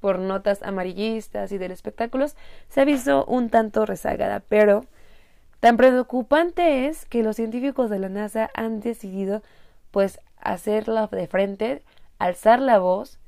por 0.00 0.18
notas 0.18 0.62
amarillistas 0.62 1.52
y 1.52 1.58
del 1.58 1.72
espectáculos 1.72 2.36
se 2.70 2.80
ha 2.80 2.86
visto 2.86 3.26
un 3.26 3.50
tanto 3.50 3.84
rezagada, 3.84 4.40
pero 4.48 4.86
tan 5.66 5.76
preocupante 5.76 6.86
es 6.86 7.06
que 7.06 7.24
los 7.24 7.34
científicos 7.34 7.90
de 7.90 7.98
la 7.98 8.08
NASA 8.08 8.50
han 8.54 8.78
decidido 8.78 9.42
pues 9.90 10.20
hacerla 10.36 11.08
de 11.08 11.26
frente, 11.26 11.82
alzar 12.20 12.60
la 12.60 12.78
voz 12.78 13.18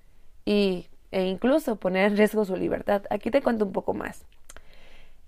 y, 0.44 0.86
e 1.10 1.24
incluso 1.24 1.80
poner 1.80 2.04
en 2.04 2.16
riesgo 2.16 2.44
su 2.44 2.54
libertad. 2.54 3.02
Aquí 3.10 3.32
te 3.32 3.42
cuento 3.42 3.64
un 3.64 3.72
poco 3.72 3.92
más. 3.92 4.24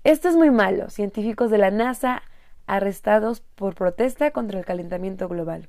Esto 0.05 0.29
es 0.29 0.37
muy 0.37 0.53
malo. 0.53 0.89
Científicos 0.89 1.51
de 1.51 1.59
la 1.59 1.73
NASA 1.73 2.23
arrestados 2.69 3.41
por 3.41 3.75
protesta 3.75 4.31
contra 4.31 4.61
el 4.61 4.65
calentamiento 4.65 5.27
global. 5.29 5.69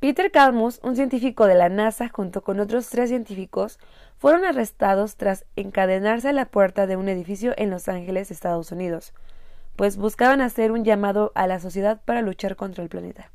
Peter 0.00 0.30
Kalmus, 0.30 0.78
un 0.84 0.94
científico 0.94 1.48
de 1.48 1.56
la 1.56 1.68
NASA, 1.68 2.08
junto 2.08 2.42
con 2.44 2.60
otros 2.60 2.88
tres 2.88 3.08
científicos, 3.08 3.80
fueron 4.16 4.44
arrestados 4.44 5.16
tras 5.16 5.44
encadenarse 5.56 6.28
a 6.28 6.32
la 6.32 6.44
puerta 6.44 6.86
de 6.86 6.96
un 6.96 7.08
edificio 7.08 7.52
en 7.56 7.70
Los 7.70 7.88
Ángeles, 7.88 8.30
Estados 8.30 8.70
Unidos, 8.70 9.12
pues 9.74 9.96
buscaban 9.96 10.40
hacer 10.40 10.70
un 10.70 10.84
llamado 10.84 11.32
a 11.34 11.48
la 11.48 11.58
sociedad 11.58 12.00
para 12.04 12.22
luchar 12.22 12.54
contra 12.54 12.84
el 12.84 12.88
planeta. 12.88 13.32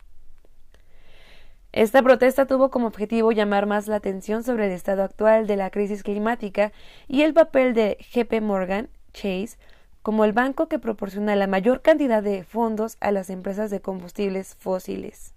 Esta 1.73 2.01
protesta 2.01 2.45
tuvo 2.45 2.71
como 2.71 2.87
objetivo 2.87 3.33
llamar 3.33 3.65
más 3.65 3.87
la 3.87 3.97
atención 3.97 4.43
sobre 4.43 4.67
el 4.67 4.71
estado 4.71 5.03
actual 5.03 5.47
de 5.47 5.57
la 5.57 5.69
crisis 5.69 6.01
climática 6.01 6.71
y 7.09 7.23
el 7.23 7.33
papel 7.33 7.73
de 7.73 7.97
JP 7.99 8.41
Morgan 8.41 8.87
Chase 9.11 9.57
como 10.01 10.23
el 10.23 10.31
banco 10.31 10.69
que 10.69 10.79
proporciona 10.79 11.35
la 11.35 11.47
mayor 11.47 11.81
cantidad 11.81 12.23
de 12.23 12.45
fondos 12.45 12.95
a 13.01 13.11
las 13.11 13.29
empresas 13.29 13.69
de 13.69 13.81
combustibles 13.81 14.55
fósiles. 14.55 15.32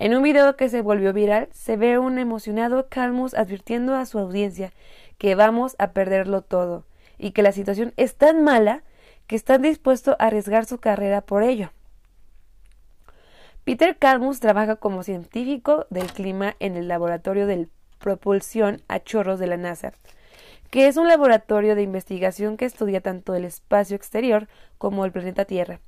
En 0.00 0.16
un 0.16 0.22
video 0.22 0.56
que 0.56 0.70
se 0.70 0.80
volvió 0.80 1.12
viral, 1.12 1.50
se 1.52 1.76
ve 1.76 1.98
un 1.98 2.18
emocionado 2.18 2.88
Calmus 2.88 3.34
advirtiendo 3.34 3.94
a 3.94 4.06
su 4.06 4.18
audiencia 4.18 4.72
que 5.18 5.34
vamos 5.34 5.76
a 5.78 5.90
perderlo 5.90 6.40
todo 6.40 6.86
y 7.18 7.32
que 7.32 7.42
la 7.42 7.52
situación 7.52 7.92
es 7.98 8.14
tan 8.14 8.42
mala 8.42 8.82
que 9.26 9.36
están 9.36 9.60
dispuestos 9.60 10.16
a 10.18 10.28
arriesgar 10.28 10.64
su 10.64 10.78
carrera 10.78 11.20
por 11.20 11.42
ello. 11.42 11.70
Peter 13.64 13.94
Kalmus 13.98 14.40
trabaja 14.40 14.76
como 14.76 15.02
científico 15.02 15.86
del 15.90 16.10
clima 16.10 16.56
en 16.60 16.78
el 16.78 16.88
Laboratorio 16.88 17.46
de 17.46 17.68
Propulsión 17.98 18.80
a 18.88 19.00
Chorros 19.00 19.38
de 19.38 19.48
la 19.48 19.58
NASA, 19.58 19.92
que 20.70 20.88
es 20.88 20.96
un 20.96 21.08
laboratorio 21.08 21.74
de 21.74 21.82
investigación 21.82 22.56
que 22.56 22.64
estudia 22.64 23.02
tanto 23.02 23.34
el 23.34 23.44
espacio 23.44 23.96
exterior 23.96 24.48
como 24.78 25.04
el 25.04 25.12
planeta 25.12 25.44
Tierra. 25.44 25.78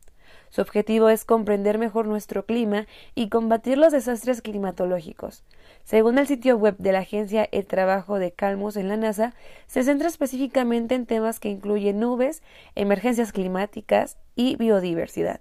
Su 0.53 0.61
objetivo 0.61 1.09
es 1.09 1.25
comprender 1.25 1.79
mejor 1.79 2.07
nuestro 2.07 2.45
clima 2.45 2.87
y 3.15 3.31
combatir 3.31 3.79
los 3.79 3.91
desastres 3.91 4.43
climatológicos. 4.43 5.45
Según 5.83 6.19
el 6.19 6.27
sitio 6.27 6.59
web 6.59 6.77
de 6.77 6.93
la 6.93 6.99
agencia 6.99 7.49
El 7.53 7.65
Trabajo 7.65 8.19
de 8.19 8.33
Calmus 8.33 8.77
en 8.77 8.89
la 8.89 8.99
NASA, 8.99 9.33
se 9.67 9.83
centra 9.83 10.09
específicamente 10.09 10.95
en 10.95 11.07
temas 11.07 11.41
que 11.41 11.49
incluyen 11.49 12.01
nubes, 12.01 12.43
emergencias 12.75 13.33
climáticas 13.33 14.19
y 14.37 14.57
biodiversidad. 14.57 15.41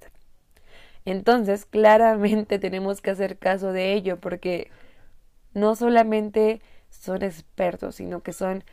Entonces, 1.03 1.65
claramente 1.65 2.57
tenemos 2.59 3.01
que 3.01 3.09
hacer 3.09 3.37
caso 3.37 3.73
de 3.73 3.91
ello 3.91 4.17
porque 4.17 4.71
no 5.53 5.75
solamente 5.75 6.61
son 6.89 7.21
expertos, 7.21 7.95
sino 7.95 8.23
que 8.23 8.31
son 8.31 8.63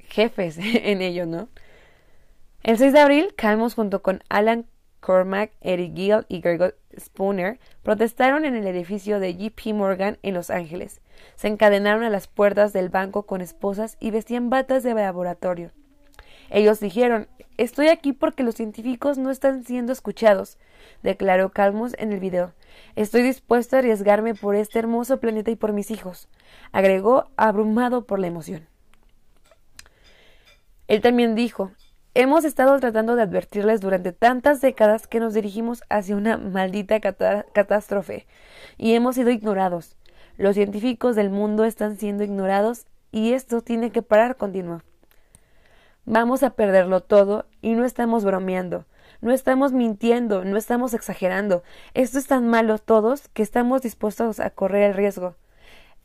jefes 0.00 0.58
en 0.60 1.02
ello, 1.02 1.24
¿no? 1.24 1.48
El 2.64 2.78
6 2.78 2.92
de 2.92 2.98
abril, 2.98 3.34
Calmus 3.36 3.74
junto 3.74 4.02
con 4.02 4.24
Alan 4.28 4.66
Cormack, 5.04 5.52
Eric 5.60 5.94
Gill 5.94 6.24
y 6.28 6.40
Gregor 6.40 6.78
Spooner 6.98 7.60
protestaron 7.82 8.46
en 8.46 8.56
el 8.56 8.66
edificio 8.66 9.20
de 9.20 9.36
JP 9.36 9.74
Morgan 9.74 10.16
en 10.22 10.32
Los 10.32 10.48
Ángeles. 10.48 11.02
Se 11.36 11.46
encadenaron 11.46 12.04
a 12.04 12.10
las 12.10 12.26
puertas 12.26 12.72
del 12.72 12.88
banco 12.88 13.24
con 13.24 13.42
esposas 13.42 13.98
y 14.00 14.10
vestían 14.10 14.48
batas 14.48 14.82
de 14.82 14.94
laboratorio. 14.94 15.72
Ellos 16.48 16.80
dijeron, 16.80 17.28
estoy 17.58 17.88
aquí 17.88 18.14
porque 18.14 18.44
los 18.44 18.54
científicos 18.54 19.18
no 19.18 19.30
están 19.30 19.64
siendo 19.64 19.92
escuchados, 19.92 20.56
declaró 21.02 21.50
Calmus 21.50 21.94
en 21.98 22.10
el 22.10 22.18
video. 22.18 22.54
Estoy 22.96 23.20
dispuesto 23.20 23.76
a 23.76 23.80
arriesgarme 23.80 24.34
por 24.34 24.54
este 24.56 24.78
hermoso 24.78 25.20
planeta 25.20 25.50
y 25.50 25.56
por 25.56 25.74
mis 25.74 25.90
hijos, 25.90 26.28
agregó 26.72 27.26
abrumado 27.36 28.06
por 28.06 28.20
la 28.20 28.28
emoción. 28.28 28.66
Él 30.88 31.02
también 31.02 31.34
dijo, 31.34 31.72
hemos 32.14 32.44
estado 32.44 32.78
tratando 32.78 33.16
de 33.16 33.22
advertirles 33.22 33.80
durante 33.80 34.12
tantas 34.12 34.60
décadas 34.60 35.06
que 35.06 35.20
nos 35.20 35.34
dirigimos 35.34 35.82
hacia 35.88 36.16
una 36.16 36.38
maldita 36.38 37.00
catástrofe 37.00 38.26
y 38.78 38.94
hemos 38.94 39.16
sido 39.16 39.30
ignorados. 39.30 39.96
Los 40.36 40.54
científicos 40.54 41.16
del 41.16 41.30
mundo 41.30 41.64
están 41.64 41.96
siendo 41.96 42.24
ignorados 42.24 42.86
y 43.10 43.32
esto 43.32 43.60
tiene 43.60 43.90
que 43.90 44.02
parar, 44.02 44.36
continuó. 44.36 44.82
Vamos 46.04 46.42
a 46.42 46.50
perderlo 46.50 47.00
todo 47.00 47.46
y 47.62 47.74
no 47.74 47.84
estamos 47.84 48.24
bromeando, 48.24 48.84
no 49.20 49.32
estamos 49.32 49.72
mintiendo, 49.72 50.44
no 50.44 50.56
estamos 50.56 50.94
exagerando. 50.94 51.62
Esto 51.94 52.18
es 52.18 52.26
tan 52.26 52.46
malo 52.46 52.78
todos 52.78 53.28
que 53.28 53.42
estamos 53.42 53.82
dispuestos 53.82 54.38
a 54.38 54.50
correr 54.50 54.82
el 54.90 54.94
riesgo. 54.94 55.34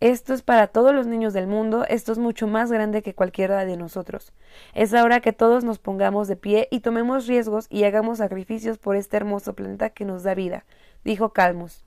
Esto 0.02 0.34
es 0.34 0.44
para 0.44 0.68
todos 0.68 0.96
los 0.96 1.08
niños 1.08 1.34
del 1.34 1.46
mundo, 1.46 1.84
esto 1.90 2.14
es 2.14 2.20
mucho 2.20 2.48
más 2.48 2.72
grande 2.72 3.02
que 3.02 3.14
cualquiera 3.14 3.66
de 3.66 3.76
nosotros. 3.76 4.32
Es 4.74 4.94
ahora 4.94 5.20
que 5.20 5.34
todos 5.34 5.66
nos 5.66 5.78
pongamos 5.78 6.30
de 6.30 6.38
pie 6.38 6.70
y 6.72 6.80
tomemos 6.80 7.28
riesgos 7.28 7.68
y 7.70 7.84
hagamos 7.84 8.20
sacrificios 8.20 8.78
por 8.78 8.96
este 8.96 9.18
hermoso 9.18 9.56
planeta 9.56 9.90
que 9.90 10.06
nos 10.06 10.24
da 10.24 10.36
vida, 10.36 10.64
dijo 11.04 11.34
Calmus. 11.34 11.84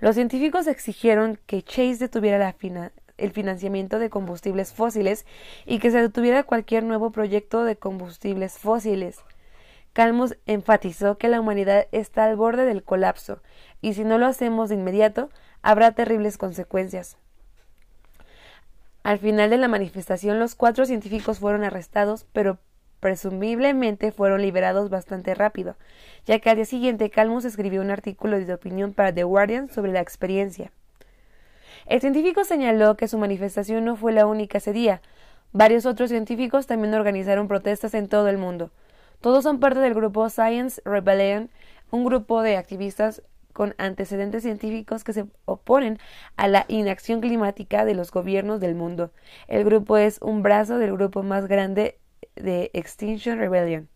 Los 0.00 0.16
científicos 0.16 0.66
exigieron 0.66 1.38
que 1.46 1.62
Chase 1.62 1.98
detuviera 1.98 2.56
el 3.18 3.30
financiamiento 3.30 4.00
de 4.00 4.10
combustibles 4.10 4.72
fósiles 4.72 5.24
y 5.64 5.78
que 5.78 5.92
se 5.92 6.02
detuviera 6.02 6.42
cualquier 6.42 6.82
nuevo 6.82 7.12
proyecto 7.12 7.62
de 7.62 7.76
combustibles 7.76 8.58
fósiles. 8.58 9.20
Calmus 9.92 10.36
enfatizó 10.46 11.18
que 11.18 11.28
la 11.28 11.40
humanidad 11.40 11.86
está 11.92 12.24
al 12.24 12.34
borde 12.34 12.64
del 12.64 12.82
colapso 12.82 13.42
y 13.80 13.94
si 13.94 14.02
no 14.02 14.18
lo 14.18 14.26
hacemos 14.26 14.70
de 14.70 14.74
inmediato 14.74 15.30
habrá 15.62 15.92
terribles 15.92 16.36
consecuencias. 16.36 17.16
Al 19.02 19.18
final 19.18 19.50
de 19.50 19.58
la 19.58 19.68
manifestación, 19.68 20.38
los 20.38 20.54
cuatro 20.54 20.84
científicos 20.84 21.38
fueron 21.38 21.64
arrestados, 21.64 22.26
pero 22.32 22.58
presumiblemente 23.00 24.12
fueron 24.12 24.42
liberados 24.42 24.90
bastante 24.90 25.34
rápido, 25.34 25.76
ya 26.26 26.38
que 26.40 26.50
al 26.50 26.56
día 26.56 26.64
siguiente 26.64 27.10
Calmus 27.10 27.44
escribió 27.44 27.80
un 27.80 27.90
artículo 27.90 28.38
de 28.38 28.52
opinión 28.52 28.92
para 28.92 29.14
The 29.14 29.24
Guardian 29.24 29.70
sobre 29.70 29.92
la 29.92 30.00
experiencia. 30.00 30.72
El 31.86 32.00
científico 32.00 32.44
señaló 32.44 32.96
que 32.96 33.08
su 33.08 33.18
manifestación 33.18 33.84
no 33.84 33.96
fue 33.96 34.12
la 34.12 34.26
única 34.26 34.58
ese 34.58 34.72
día. 34.72 35.00
Varios 35.52 35.86
otros 35.86 36.10
científicos 36.10 36.66
también 36.66 36.92
organizaron 36.94 37.48
protestas 37.48 37.94
en 37.94 38.08
todo 38.08 38.28
el 38.28 38.36
mundo. 38.36 38.70
Todos 39.20 39.44
son 39.44 39.58
parte 39.58 39.80
del 39.80 39.94
grupo 39.94 40.28
Science 40.28 40.82
Rebellion, 40.84 41.50
un 41.90 42.04
grupo 42.04 42.42
de 42.42 42.56
activistas 42.56 43.22
con 43.58 43.74
antecedentes 43.76 44.44
científicos 44.44 45.02
que 45.02 45.12
se 45.12 45.26
oponen 45.44 45.98
a 46.36 46.46
la 46.46 46.64
inacción 46.68 47.20
climática 47.20 47.84
de 47.84 47.96
los 47.96 48.12
gobiernos 48.12 48.60
del 48.60 48.76
mundo. 48.76 49.10
El 49.48 49.64
grupo 49.64 49.96
es 49.96 50.20
un 50.22 50.44
brazo 50.44 50.78
del 50.78 50.92
grupo 50.92 51.24
más 51.24 51.48
grande 51.48 51.98
de 52.36 52.70
Extinction 52.72 53.40
Rebellion. 53.40 53.88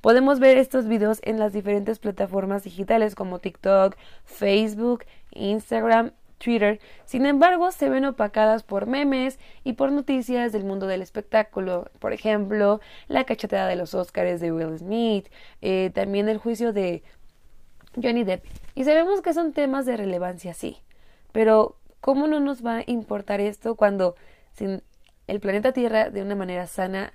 Podemos 0.00 0.38
ver 0.38 0.56
estos 0.56 0.86
videos 0.86 1.18
en 1.24 1.40
las 1.40 1.52
diferentes 1.52 1.98
plataformas 1.98 2.62
digitales 2.62 3.16
como 3.16 3.40
TikTok, 3.40 3.96
Facebook, 4.24 5.04
Instagram, 5.32 6.12
Twitter. 6.38 6.78
Sin 7.06 7.26
embargo, 7.26 7.72
se 7.72 7.88
ven 7.88 8.04
opacadas 8.04 8.62
por 8.62 8.86
memes 8.86 9.40
y 9.64 9.72
por 9.72 9.90
noticias 9.90 10.52
del 10.52 10.62
mundo 10.62 10.86
del 10.86 11.02
espectáculo. 11.02 11.90
Por 11.98 12.12
ejemplo, 12.12 12.80
la 13.08 13.24
cachetada 13.24 13.66
de 13.66 13.74
los 13.74 13.94
Oscars 13.94 14.40
de 14.40 14.52
Will 14.52 14.78
Smith, 14.78 15.28
eh, 15.60 15.90
también 15.92 16.28
el 16.28 16.38
juicio 16.38 16.72
de 16.72 17.02
Johnny 17.94 18.24
Depp. 18.24 18.44
Y 18.74 18.84
sabemos 18.84 19.20
que 19.22 19.34
son 19.34 19.52
temas 19.52 19.86
de 19.86 19.96
relevancia, 19.96 20.54
sí. 20.54 20.78
Pero, 21.32 21.76
¿cómo 22.00 22.26
no 22.26 22.40
nos 22.40 22.64
va 22.64 22.78
a 22.78 22.84
importar 22.86 23.40
esto 23.40 23.74
cuando 23.74 24.16
sin 24.52 24.82
el 25.26 25.40
planeta 25.40 25.72
Tierra 25.72 26.10
de 26.10 26.22
una 26.22 26.34
manera 26.34 26.66
sana 26.66 27.12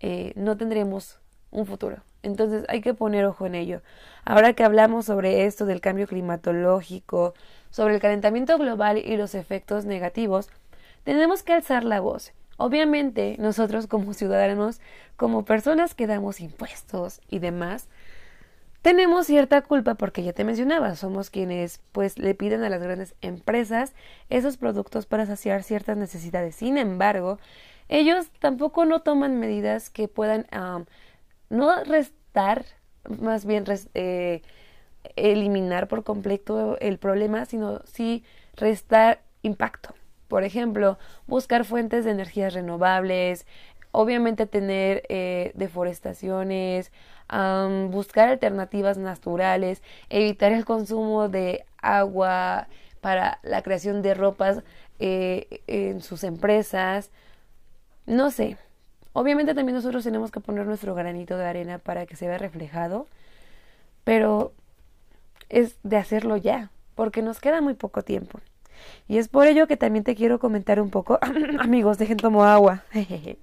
eh, 0.00 0.32
no 0.36 0.56
tendremos 0.56 1.20
un 1.50 1.66
futuro? 1.66 2.02
Entonces 2.22 2.64
hay 2.68 2.80
que 2.80 2.94
poner 2.94 3.24
ojo 3.24 3.46
en 3.46 3.54
ello. 3.54 3.82
Ahora 4.24 4.52
que 4.52 4.64
hablamos 4.64 5.06
sobre 5.06 5.46
esto 5.46 5.66
del 5.66 5.80
cambio 5.80 6.06
climatológico, 6.06 7.34
sobre 7.70 7.94
el 7.94 8.00
calentamiento 8.00 8.58
global 8.58 8.98
y 8.98 9.16
los 9.16 9.34
efectos 9.34 9.84
negativos, 9.84 10.50
tenemos 11.04 11.42
que 11.42 11.52
alzar 11.52 11.84
la 11.84 12.00
voz. 12.00 12.32
Obviamente, 12.56 13.36
nosotros 13.38 13.86
como 13.86 14.14
ciudadanos, 14.14 14.80
como 15.16 15.44
personas 15.44 15.94
que 15.94 16.08
damos 16.08 16.40
impuestos 16.40 17.20
y 17.30 17.38
demás, 17.38 17.88
tenemos 18.82 19.26
cierta 19.26 19.62
culpa 19.62 19.94
porque 19.94 20.22
ya 20.22 20.32
te 20.32 20.44
mencionaba, 20.44 20.94
somos 20.94 21.30
quienes 21.30 21.80
pues 21.92 22.18
le 22.18 22.34
piden 22.34 22.62
a 22.62 22.68
las 22.68 22.82
grandes 22.82 23.14
empresas 23.20 23.94
esos 24.30 24.56
productos 24.56 25.06
para 25.06 25.26
saciar 25.26 25.62
ciertas 25.62 25.96
necesidades. 25.96 26.54
Sin 26.54 26.78
embargo, 26.78 27.38
ellos 27.88 28.30
tampoco 28.38 28.84
no 28.84 29.00
toman 29.00 29.38
medidas 29.40 29.90
que 29.90 30.08
puedan 30.08 30.46
no 31.50 31.84
restar, 31.84 32.64
más 33.20 33.46
bien 33.46 33.64
eh, 33.94 34.42
eliminar 35.16 35.88
por 35.88 36.04
completo 36.04 36.78
el 36.80 36.98
problema, 36.98 37.46
sino 37.46 37.80
sí 37.84 38.24
restar 38.54 39.22
impacto. 39.42 39.94
Por 40.28 40.44
ejemplo, 40.44 40.98
buscar 41.26 41.64
fuentes 41.64 42.04
de 42.04 42.10
energías 42.10 42.52
renovables, 42.52 43.46
obviamente 43.92 44.46
tener 44.46 45.02
eh, 45.08 45.52
deforestaciones, 45.54 46.92
buscar 47.90 48.28
alternativas 48.28 48.98
naturales, 48.98 49.82
evitar 50.08 50.52
el 50.52 50.64
consumo 50.64 51.28
de 51.28 51.64
agua 51.80 52.68
para 53.00 53.38
la 53.42 53.62
creación 53.62 54.02
de 54.02 54.14
ropas 54.14 54.62
eh, 54.98 55.62
en 55.66 56.00
sus 56.00 56.24
empresas, 56.24 57.10
no 58.06 58.30
sé. 58.30 58.56
Obviamente 59.12 59.54
también 59.54 59.76
nosotros 59.76 60.04
tenemos 60.04 60.30
que 60.30 60.40
poner 60.40 60.66
nuestro 60.66 60.94
granito 60.94 61.36
de 61.36 61.46
arena 61.46 61.78
para 61.78 62.06
que 62.06 62.16
se 62.16 62.26
vea 62.26 62.38
reflejado, 62.38 63.06
pero 64.04 64.52
es 65.48 65.76
de 65.82 65.96
hacerlo 65.96 66.36
ya, 66.36 66.70
porque 66.94 67.22
nos 67.22 67.40
queda 67.40 67.60
muy 67.60 67.74
poco 67.74 68.02
tiempo. 68.02 68.40
Y 69.08 69.18
es 69.18 69.28
por 69.28 69.46
ello 69.46 69.66
que 69.66 69.76
también 69.76 70.04
te 70.04 70.14
quiero 70.14 70.38
comentar 70.38 70.80
un 70.80 70.90
poco, 70.90 71.18
amigos, 71.58 71.98
dejen 71.98 72.16
tomo 72.16 72.44
agua. 72.44 72.84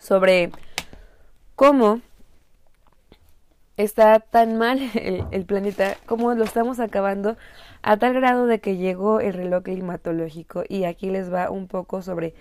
sobre 0.00 0.50
cómo 1.54 2.00
está 3.76 4.18
tan 4.18 4.58
mal 4.58 4.80
el, 4.94 5.44
planeta, 5.44 5.96
cómo 6.06 6.34
lo 6.34 6.44
estamos 6.44 6.80
acabando 6.80 7.36
a 7.82 7.96
tal 7.96 8.14
grado 8.14 8.46
de 8.46 8.60
que 8.60 8.76
llegó 8.76 9.20
el 9.20 9.34
reloj 9.34 9.62
climatológico. 9.62 10.64
Y 10.68 10.84
aquí 10.84 11.10
les 11.10 11.32
va 11.32 11.50
un 11.50 11.68
poco 11.68 12.02
sobre 12.02 12.34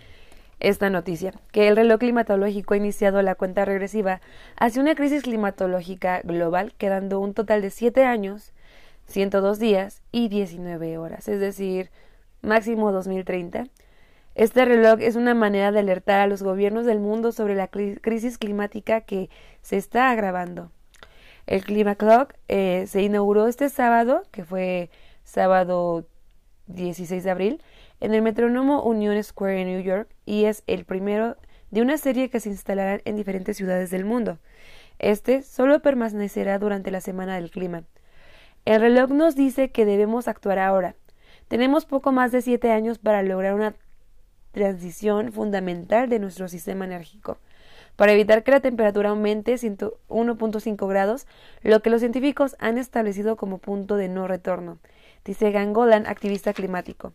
esta 0.59 0.89
noticia, 0.89 1.33
que 1.53 1.69
el 1.69 1.77
reloj 1.77 1.99
climatológico 1.99 2.73
ha 2.73 2.77
iniciado 2.77 3.21
la 3.21 3.35
cuenta 3.35 3.63
regresiva 3.63 4.19
hacia 4.57 4.81
una 4.81 4.95
crisis 4.95 5.23
climatológica 5.23 6.19
global, 6.23 6.73
quedando 6.77 7.21
un 7.21 7.33
total 7.33 7.61
de 7.61 7.69
7 7.69 8.03
años, 8.03 8.51
102 9.05 9.57
días 9.57 10.01
y 10.11 10.27
19 10.27 10.97
horas, 10.97 11.29
es 11.29 11.39
decir, 11.39 11.91
máximo 12.41 12.91
2030 12.91 13.67
este 14.39 14.63
reloj 14.63 15.01
es 15.01 15.17
una 15.17 15.33
manera 15.33 15.73
de 15.73 15.79
alertar 15.79 16.21
a 16.21 16.25
los 16.27 16.43
gobiernos 16.43 16.85
del 16.85 17.01
mundo 17.01 17.33
sobre 17.33 17.55
la 17.55 17.67
crisis 17.67 18.37
climática 18.37 19.01
que 19.01 19.29
se 19.61 19.75
está 19.75 20.11
agravando. 20.11 20.71
El 21.45 21.65
Clima 21.65 21.95
Clock 21.95 22.35
eh, 22.47 22.85
se 22.87 23.01
inauguró 23.01 23.49
este 23.49 23.67
sábado, 23.67 24.23
que 24.31 24.45
fue 24.45 24.91
sábado 25.25 26.07
16 26.67 27.21
de 27.21 27.29
abril, 27.29 27.61
en 27.99 28.13
el 28.13 28.21
metrónomo 28.21 28.81
Union 28.83 29.21
Square 29.21 29.59
en 29.59 29.67
New 29.67 29.81
York 29.81 30.07
y 30.25 30.45
es 30.45 30.63
el 30.67 30.85
primero 30.85 31.35
de 31.69 31.81
una 31.81 31.97
serie 31.97 32.29
que 32.29 32.39
se 32.39 32.47
instalará 32.47 33.01
en 33.03 33.17
diferentes 33.17 33.57
ciudades 33.57 33.91
del 33.91 34.05
mundo. 34.05 34.39
Este 34.99 35.41
solo 35.41 35.81
permanecerá 35.81 36.59
durante 36.59 36.91
la 36.91 37.01
Semana 37.01 37.35
del 37.35 37.51
Clima. 37.51 37.83
El 38.63 38.79
reloj 38.79 39.09
nos 39.09 39.35
dice 39.35 39.71
que 39.71 39.83
debemos 39.83 40.29
actuar 40.29 40.59
ahora. 40.59 40.95
Tenemos 41.49 41.83
poco 41.83 42.13
más 42.13 42.31
de 42.31 42.41
siete 42.41 42.71
años 42.71 42.99
para 42.99 43.21
lograr 43.21 43.53
una 43.53 43.75
transición 44.51 45.31
fundamental 45.31 46.09
de 46.09 46.19
nuestro 46.19 46.47
sistema 46.47 46.85
enérgico 46.85 47.37
para 47.99 48.13
evitar 48.13 48.43
que 48.43 48.51
la 48.51 48.61
temperatura 48.61 49.09
aumente 49.09 49.53
1.5 49.53 50.87
grados, 50.87 51.27
lo 51.63 51.81
que 51.81 51.89
los 51.89 51.99
científicos 51.99 52.55
han 52.57 52.77
establecido 52.77 53.35
como 53.35 53.57
punto 53.57 53.97
de 53.97 54.07
no 54.07 54.25
retorno, 54.25 54.79
dice 55.25 55.51
Gangolan, 55.51 56.07
activista 56.07 56.53
climático. 56.53 57.11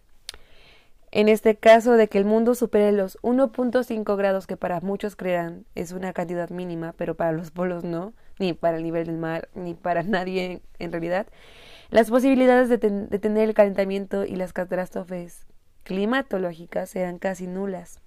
En 1.10 1.30
este 1.30 1.56
caso 1.56 1.94
de 1.94 2.08
que 2.08 2.18
el 2.18 2.26
mundo 2.26 2.54
supere 2.54 2.92
los 2.92 3.16
1.5 3.22 4.14
grados, 4.14 4.46
que 4.46 4.58
para 4.58 4.82
muchos 4.82 5.16
creerán 5.16 5.64
es 5.74 5.92
una 5.92 6.12
cantidad 6.12 6.50
mínima, 6.50 6.92
pero 6.98 7.14
para 7.14 7.32
los 7.32 7.50
polos 7.50 7.82
no, 7.82 8.12
ni 8.38 8.52
para 8.52 8.76
el 8.76 8.82
nivel 8.82 9.06
del 9.06 9.16
mar, 9.16 9.48
ni 9.54 9.72
para 9.72 10.02
nadie 10.02 10.60
en 10.78 10.92
realidad, 10.92 11.28
las 11.88 12.10
posibilidades 12.10 12.68
de, 12.68 12.76
de 12.76 13.18
tener 13.18 13.48
el 13.48 13.54
calentamiento 13.54 14.26
y 14.26 14.36
las 14.36 14.52
catástrofes 14.52 15.46
climatológicas 15.84 16.90
serán 16.90 17.18
casi 17.18 17.46
nulas. 17.46 18.00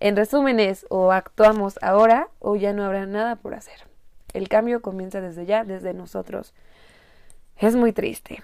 En 0.00 0.16
resumen 0.16 0.58
es 0.58 0.84
o 0.88 1.12
actuamos 1.12 1.78
ahora 1.80 2.28
o 2.40 2.56
ya 2.56 2.72
no 2.72 2.84
habrá 2.84 3.06
nada 3.06 3.36
por 3.36 3.54
hacer. 3.54 3.86
El 4.32 4.48
cambio 4.48 4.82
comienza 4.82 5.20
desde 5.20 5.46
ya, 5.46 5.62
desde 5.62 5.94
nosotros. 5.94 6.54
Es 7.56 7.76
muy 7.76 7.92
triste. 7.92 8.42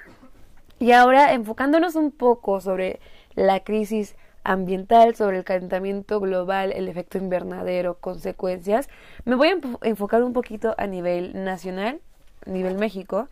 Y 0.79 0.93
ahora 0.93 1.33
enfocándonos 1.33 1.97
un 1.97 2.13
poco 2.13 2.61
sobre 2.61 3.01
la 3.35 3.61
crisis 3.65 4.15
ambiental, 4.45 5.17
sobre 5.17 5.39
el 5.39 5.45
calentamiento 5.45 6.21
global, 6.21 6.73
el 6.73 6.89
efecto 6.89 7.19
invernadero, 7.19 7.99
consecuencias, 7.99 8.89
me 9.25 9.35
voy 9.35 9.49
a 9.49 9.59
enfocar 9.83 10.23
un 10.23 10.33
poquito 10.33 10.75
a 10.79 10.87
nivel 10.87 11.45
nacional, 11.45 12.01
nivel 12.47 12.79
México. 12.79 13.29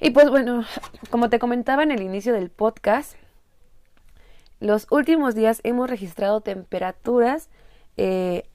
Y 0.00 0.10
pues 0.10 0.30
bueno, 0.30 0.64
como 1.10 1.28
te 1.28 1.38
comentaba 1.38 1.82
en 1.82 1.90
el 1.90 2.00
inicio 2.00 2.32
del 2.32 2.48
podcast, 2.48 3.17
los 4.60 4.86
últimos 4.90 5.34
días 5.34 5.60
hemos 5.64 5.88
registrado 5.88 6.40
temperaturas 6.40 7.48
eh, 7.96 8.48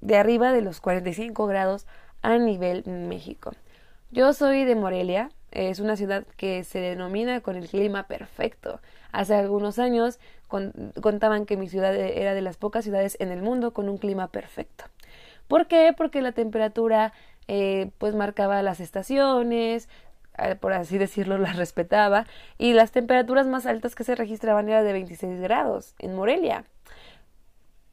de 0.00 0.16
arriba 0.16 0.52
de 0.52 0.60
los 0.60 0.80
45 0.80 1.46
grados 1.46 1.86
a 2.22 2.36
nivel 2.38 2.84
México. 2.86 3.52
Yo 4.10 4.32
soy 4.32 4.64
de 4.64 4.74
Morelia, 4.74 5.30
es 5.50 5.80
una 5.80 5.96
ciudad 5.96 6.26
que 6.36 6.64
se 6.64 6.80
denomina 6.80 7.40
con 7.40 7.56
el 7.56 7.68
clima 7.68 8.06
perfecto. 8.06 8.80
Hace 9.12 9.34
algunos 9.34 9.78
años 9.78 10.18
contaban 11.00 11.46
que 11.46 11.56
mi 11.56 11.68
ciudad 11.68 11.94
era 11.94 12.34
de 12.34 12.42
las 12.42 12.56
pocas 12.56 12.84
ciudades 12.84 13.16
en 13.20 13.30
el 13.30 13.42
mundo 13.42 13.72
con 13.72 13.88
un 13.88 13.98
clima 13.98 14.28
perfecto. 14.28 14.84
¿Por 15.48 15.66
qué? 15.66 15.94
Porque 15.96 16.22
la 16.22 16.32
temperatura 16.32 17.12
eh, 17.46 17.90
pues 17.98 18.14
marcaba 18.14 18.62
las 18.62 18.80
estaciones, 18.80 19.88
por 20.60 20.72
así 20.72 20.98
decirlo, 20.98 21.38
las 21.38 21.56
respetaba, 21.56 22.26
y 22.58 22.72
las 22.72 22.92
temperaturas 22.92 23.46
más 23.46 23.66
altas 23.66 23.94
que 23.94 24.04
se 24.04 24.14
registraban 24.14 24.68
eran 24.68 24.84
de 24.84 24.92
26 24.92 25.40
grados 25.40 25.94
en 25.98 26.14
Morelia. 26.14 26.64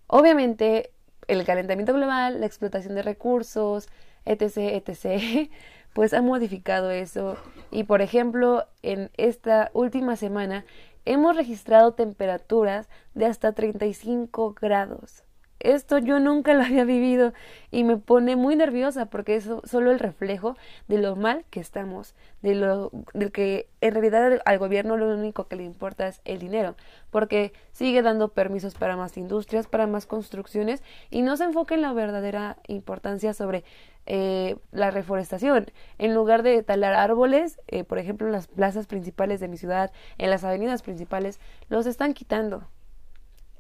Obviamente, 0.08 0.92
el 1.28 1.46
calentamiento 1.46 1.94
global, 1.94 2.40
la 2.40 2.46
explotación 2.46 2.96
de 2.96 3.04
recursos, 3.04 3.88
etc., 4.26 4.58
etc., 4.58 5.50
pues 5.94 6.14
ha 6.14 6.22
modificado 6.22 6.92
eso. 6.92 7.38
Y 7.70 7.84
por 7.84 8.02
ejemplo, 8.02 8.66
en 8.82 9.12
esta 9.18 9.72
última 9.74 10.16
semana 10.16 10.66
hemos 11.06 11.36
registrado 11.36 11.94
temperaturas 11.94 12.88
de 13.14 13.26
hasta 13.26 13.54
35 13.54 14.56
grados. 14.60 15.24
Esto 15.64 15.98
yo 15.98 16.20
nunca 16.20 16.54
lo 16.54 16.64
había 16.64 16.84
vivido 16.84 17.34
y 17.70 17.84
me 17.84 17.98
pone 17.98 18.36
muy 18.36 18.56
nerviosa 18.56 19.06
porque 19.06 19.36
es 19.36 19.50
solo 19.64 19.92
el 19.92 20.00
reflejo 20.00 20.58
de 20.88 20.98
lo 20.98 21.16
mal 21.16 21.46
que 21.50 21.60
estamos, 21.60 22.16
de 22.42 22.56
lo 22.56 22.92
del 23.14 23.32
que 23.32 23.68
en 23.80 23.94
realidad 23.94 24.42
al 24.46 24.58
gobierno 24.60 24.98
lo 24.98 25.08
único 25.14 25.48
que 25.48 25.56
le 25.56 25.64
importa 25.64 26.08
es 26.08 26.22
el 26.26 26.40
dinero, 26.40 26.76
porque 27.10 27.54
sigue 27.72 28.02
dando 28.02 28.30
permisos 28.30 28.76
para 28.76 28.98
más 28.98 29.18
industrias, 29.18 29.68
para 29.68 29.88
más 29.88 30.06
construcciones 30.06 30.84
y 31.10 31.22
no 31.22 31.38
se 31.38 31.44
enfoca 31.44 31.76
en 31.76 31.82
la 31.82 31.94
verdadera 31.94 32.58
importancia 32.68 33.34
sobre 33.34 33.64
eh, 34.08 34.56
la 34.72 34.90
reforestación. 34.92 35.68
En 36.00 36.14
lugar 36.14 36.44
de 36.44 36.64
talar 36.64 36.94
árboles, 36.94 37.60
eh, 37.68 37.84
por 37.84 38.00
ejemplo, 38.00 38.28
en 38.28 38.34
las 38.34 38.48
plazas 38.48 38.88
principales 38.88 39.40
de 39.40 39.48
mi 39.48 39.58
ciudad, 39.58 39.92
en 40.18 40.30
las 40.30 40.44
avenidas 40.44 40.82
principales, 40.82 41.40
los 41.70 41.86
están 41.86 42.14
quitando. 42.14 42.64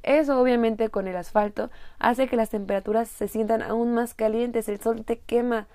Eso 0.03 0.39
obviamente 0.39 0.89
con 0.89 1.07
el 1.07 1.15
asfalto 1.15 1.69
hace 1.99 2.27
que 2.27 2.35
las 2.35 2.49
temperaturas 2.49 3.07
se 3.09 3.27
sientan 3.27 3.61
aún 3.61 3.93
más 3.93 4.13
calientes, 4.13 4.67
el 4.67 4.79
sol 4.79 5.03
te 5.05 5.19
quema, 5.19 5.67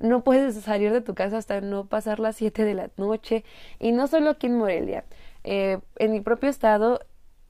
no 0.00 0.22
puedes 0.22 0.54
salir 0.60 0.92
de 0.92 1.00
tu 1.00 1.14
casa 1.14 1.38
hasta 1.38 1.60
no 1.60 1.86
pasar 1.86 2.20
las 2.20 2.36
7 2.36 2.64
de 2.64 2.74
la 2.74 2.90
noche 2.96 3.44
y 3.78 3.92
no 3.92 4.06
solo 4.06 4.30
aquí 4.30 4.46
en 4.46 4.56
Morelia, 4.56 5.04
eh, 5.44 5.78
en 5.96 6.12
mi 6.12 6.20
propio 6.20 6.48
estado, 6.48 7.00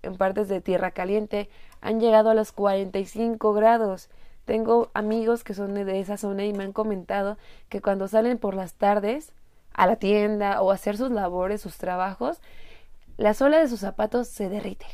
en 0.02 0.16
partes 0.16 0.48
de 0.48 0.60
tierra 0.60 0.90
caliente, 0.92 1.50
han 1.80 2.00
llegado 2.00 2.30
a 2.30 2.34
los 2.34 2.52
45 2.52 3.52
grados. 3.52 4.08
Tengo 4.44 4.90
amigos 4.94 5.44
que 5.44 5.54
son 5.54 5.74
de 5.74 6.00
esa 6.00 6.16
zona 6.16 6.44
y 6.44 6.52
me 6.52 6.64
han 6.64 6.72
comentado 6.72 7.36
que 7.68 7.82
cuando 7.82 8.08
salen 8.08 8.38
por 8.38 8.54
las 8.54 8.74
tardes 8.74 9.32
a 9.74 9.86
la 9.86 9.96
tienda 9.96 10.62
o 10.62 10.70
a 10.70 10.74
hacer 10.74 10.96
sus 10.96 11.10
labores, 11.10 11.60
sus 11.60 11.76
trabajos, 11.76 12.40
la 13.18 13.34
suela 13.34 13.58
de 13.58 13.68
sus 13.68 13.80
zapatos 13.80 14.28
se 14.28 14.48
derrite. 14.48 14.86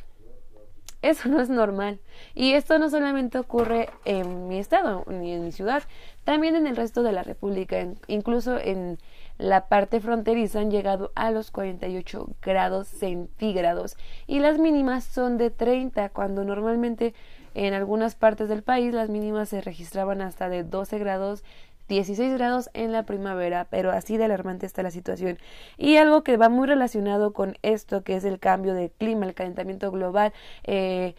Eso 1.04 1.28
no 1.28 1.38
es 1.42 1.50
normal. 1.50 2.00
Y 2.34 2.54
esto 2.54 2.78
no 2.78 2.88
solamente 2.88 3.38
ocurre 3.38 3.90
en 4.06 4.48
mi 4.48 4.58
estado 4.58 5.04
ni 5.06 5.32
en 5.32 5.44
mi 5.44 5.52
ciudad, 5.52 5.82
también 6.24 6.56
en 6.56 6.66
el 6.66 6.76
resto 6.76 7.02
de 7.02 7.12
la 7.12 7.22
República, 7.22 7.86
incluso 8.06 8.58
en 8.58 8.96
la 9.36 9.68
parte 9.68 10.00
fronteriza 10.00 10.60
han 10.60 10.70
llegado 10.70 11.12
a 11.14 11.30
los 11.30 11.50
48 11.50 12.28
grados 12.40 12.88
centígrados 12.88 13.98
y 14.26 14.38
las 14.38 14.58
mínimas 14.58 15.04
son 15.04 15.36
de 15.36 15.50
30 15.50 16.08
cuando 16.08 16.42
normalmente 16.42 17.12
en 17.52 17.74
algunas 17.74 18.14
partes 18.14 18.48
del 18.48 18.62
país 18.62 18.94
las 18.94 19.10
mínimas 19.10 19.50
se 19.50 19.60
registraban 19.60 20.22
hasta 20.22 20.48
de 20.48 20.64
12 20.64 20.98
grados 20.98 21.44
16 21.88 22.34
grados 22.34 22.70
en 22.72 22.92
la 22.92 23.04
primavera, 23.04 23.66
pero 23.70 23.90
así 23.90 24.16
de 24.16 24.24
alarmante 24.24 24.66
está 24.66 24.82
la 24.82 24.90
situación. 24.90 25.38
Y 25.76 25.96
algo 25.96 26.22
que 26.22 26.36
va 26.36 26.48
muy 26.48 26.66
relacionado 26.66 27.32
con 27.32 27.56
esto, 27.62 28.02
que 28.02 28.16
es 28.16 28.24
el 28.24 28.38
cambio 28.38 28.74
de 28.74 28.90
clima, 28.90 29.26
el 29.26 29.34
calentamiento 29.34 29.90
global, 29.90 30.32
eh, 30.64 31.14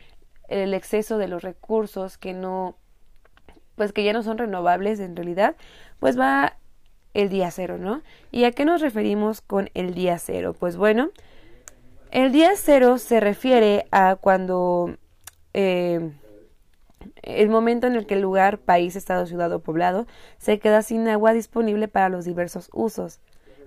el 0.48 0.74
exceso 0.74 1.18
de 1.18 1.28
los 1.28 1.44
recursos 1.44 2.18
que 2.18 2.34
no, 2.34 2.78
pues 3.76 3.94
que 3.94 4.04
ya 4.04 4.14
no 4.14 4.24
son 4.24 4.38
renovables 4.38 5.00
en 5.00 5.16
realidad, 5.16 5.56
pues 6.00 6.20
va 6.20 6.58
el 7.14 7.30
día 7.30 7.50
cero, 7.52 7.78
¿no? 7.78 8.02
¿Y 8.32 8.44
a 8.44 8.52
qué 8.52 8.66
nos 8.66 8.82
referimos 8.82 9.42
con 9.42 9.70
el 9.74 9.94
día 9.94 10.18
cero? 10.20 10.56
Pues 10.58 10.78
bueno, 10.78 11.12
el 12.12 12.32
día 12.32 12.52
cero 12.56 12.98
se 12.98 13.20
refiere 13.20 13.88
a 13.92 14.16
cuando 14.16 14.98
eh, 15.54 16.12
el 17.22 17.50
momento 17.50 17.88
en 17.88 17.96
el 17.96 18.06
que 18.06 18.16
el 18.16 18.22
lugar, 18.22 18.60
país, 18.60 18.96
estado, 18.96 19.26
ciudad 19.26 19.52
o 19.52 19.60
poblado 19.60 20.08
se 20.38 20.60
queda 20.60 20.82
sin 20.82 21.08
agua 21.08 21.34
disponible 21.34 21.88
para 21.88 22.10
los 22.10 22.26
diversos 22.26 22.70
usos. 22.74 23.20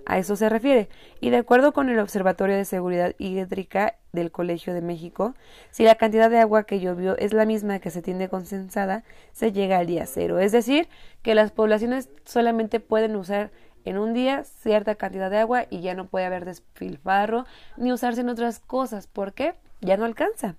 A 0.05 0.17
eso 0.17 0.35
se 0.35 0.49
refiere. 0.49 0.89
Y 1.19 1.29
de 1.29 1.37
acuerdo 1.37 1.71
con 1.71 1.89
el 1.89 1.99
Observatorio 1.99 2.55
de 2.55 2.65
Seguridad 2.65 3.13
Hídrica 3.19 3.95
del 4.11 4.31
Colegio 4.31 4.73
de 4.73 4.81
México, 4.81 5.35
si 5.69 5.83
la 5.83 5.95
cantidad 5.95 6.31
de 6.31 6.39
agua 6.39 6.63
que 6.63 6.79
llovió 6.79 7.15
es 7.17 7.31
la 7.31 7.45
misma 7.45 7.79
que 7.79 7.91
se 7.91 8.01
tiene 8.01 8.27
consensada, 8.27 9.03
se 9.33 9.51
llega 9.51 9.77
al 9.77 9.85
día 9.85 10.07
cero. 10.07 10.39
Es 10.39 10.51
decir, 10.51 10.87
que 11.21 11.35
las 11.35 11.51
poblaciones 11.51 12.09
solamente 12.25 12.79
pueden 12.79 13.15
usar 13.15 13.51
en 13.85 13.97
un 13.97 14.13
día 14.13 14.43
cierta 14.43 14.95
cantidad 14.95 15.29
de 15.29 15.37
agua 15.37 15.65
y 15.69 15.81
ya 15.81 15.93
no 15.93 16.07
puede 16.07 16.25
haber 16.25 16.45
despilfarro 16.45 17.45
ni 17.77 17.91
usarse 17.91 18.21
en 18.21 18.29
otras 18.29 18.59
cosas. 18.59 19.07
¿Por 19.07 19.33
qué? 19.33 19.53
Ya 19.81 19.95
no 19.97 20.05
alcanza. 20.05 20.55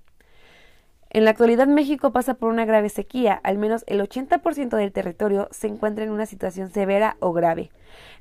En 1.13 1.25
la 1.25 1.31
actualidad 1.31 1.67
México 1.67 2.13
pasa 2.13 2.35
por 2.35 2.51
una 2.51 2.65
grave 2.65 2.89
sequía, 2.89 3.35
al 3.43 3.59
menos 3.59 3.83
el 3.89 4.01
80% 4.01 4.77
del 4.77 4.93
territorio 4.93 5.49
se 5.51 5.67
encuentra 5.67 6.05
en 6.05 6.11
una 6.11 6.25
situación 6.25 6.71
severa 6.71 7.17
o 7.19 7.33
grave. 7.33 7.71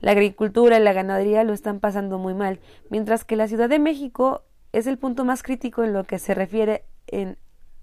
La 0.02 0.12
agricultura 0.12 0.80
y 0.80 0.84
la 0.84 0.94
ganadería 0.94 1.44
lo 1.44 1.54
están 1.54 1.80
pasando 1.80 2.18
muy 2.18 2.34
mal, 2.34 2.60
mientras 2.90 3.26
que 3.26 3.36
la 3.36 3.48
Ciudad 3.48 3.70
de 3.70 3.78
México 3.78 4.42
es 4.72 4.88
el 4.88 4.98
punto 4.98 5.24
más 5.24 5.44
crítico 5.44 5.84
en 5.84 5.94
lo 5.94 6.04
que 6.04 6.18
se 6.18 6.34
refiere 6.34 6.84
en 7.06 7.38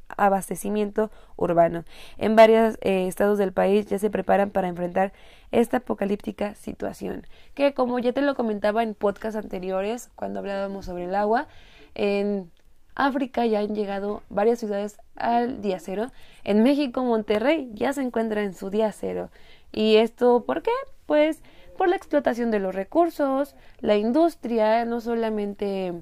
abastecimiento 0.09 1.13
urbano. 1.37 1.85
En 2.19 2.35
varios 2.35 2.77
eh, 2.81 3.07
estados 3.07 3.39
del 3.39 3.53
país 3.53 3.87
ya 3.87 4.01
se 4.01 4.11
preparan 4.11 4.51
para 4.51 4.67
enfrentar 4.67 5.13
esta 5.53 5.79
apocalíptica 5.79 6.57
situación, 6.57 7.27
que 7.55 7.75
como 7.75 8.01
ya 8.01 8.13
te 8.13 8.23
lo 8.23 8.35
comentaba 8.35 8.83
en 8.83 8.95
podcasts 8.95 9.37
anteriores, 9.37 10.11
cuando 10.17 10.41
hablábamos 10.41 10.87
sobre 10.87 11.05
el 11.05 11.15
agua, 11.15 11.47
en 11.95 12.51
África 12.97 13.45
ya 13.47 13.61
han 13.61 13.75
llegado 13.75 14.23
varias 14.31 14.59
ciudades 14.59 14.99
al 15.15 15.61
día 15.61 15.79
cero. 15.79 16.11
En 16.45 16.63
México, 16.63 17.05
Monterrey 17.05 17.71
ya 17.75 17.93
se 17.93 18.03
encuentra 18.03 18.43
en 18.43 18.55
su 18.55 18.71
día 18.71 18.91
cero. 18.91 19.31
¿Y 19.71 19.97
esto 19.97 20.45
por 20.45 20.63
qué? 20.63 20.73
Pues 21.05 21.43
por 21.77 21.89
la 21.89 21.97
explotación 21.97 22.51
de 22.51 22.59
los 22.59 22.75
recursos, 22.75 23.55
la 23.81 23.97
industria, 23.97 24.85
no 24.87 25.01
solamente 25.01 25.93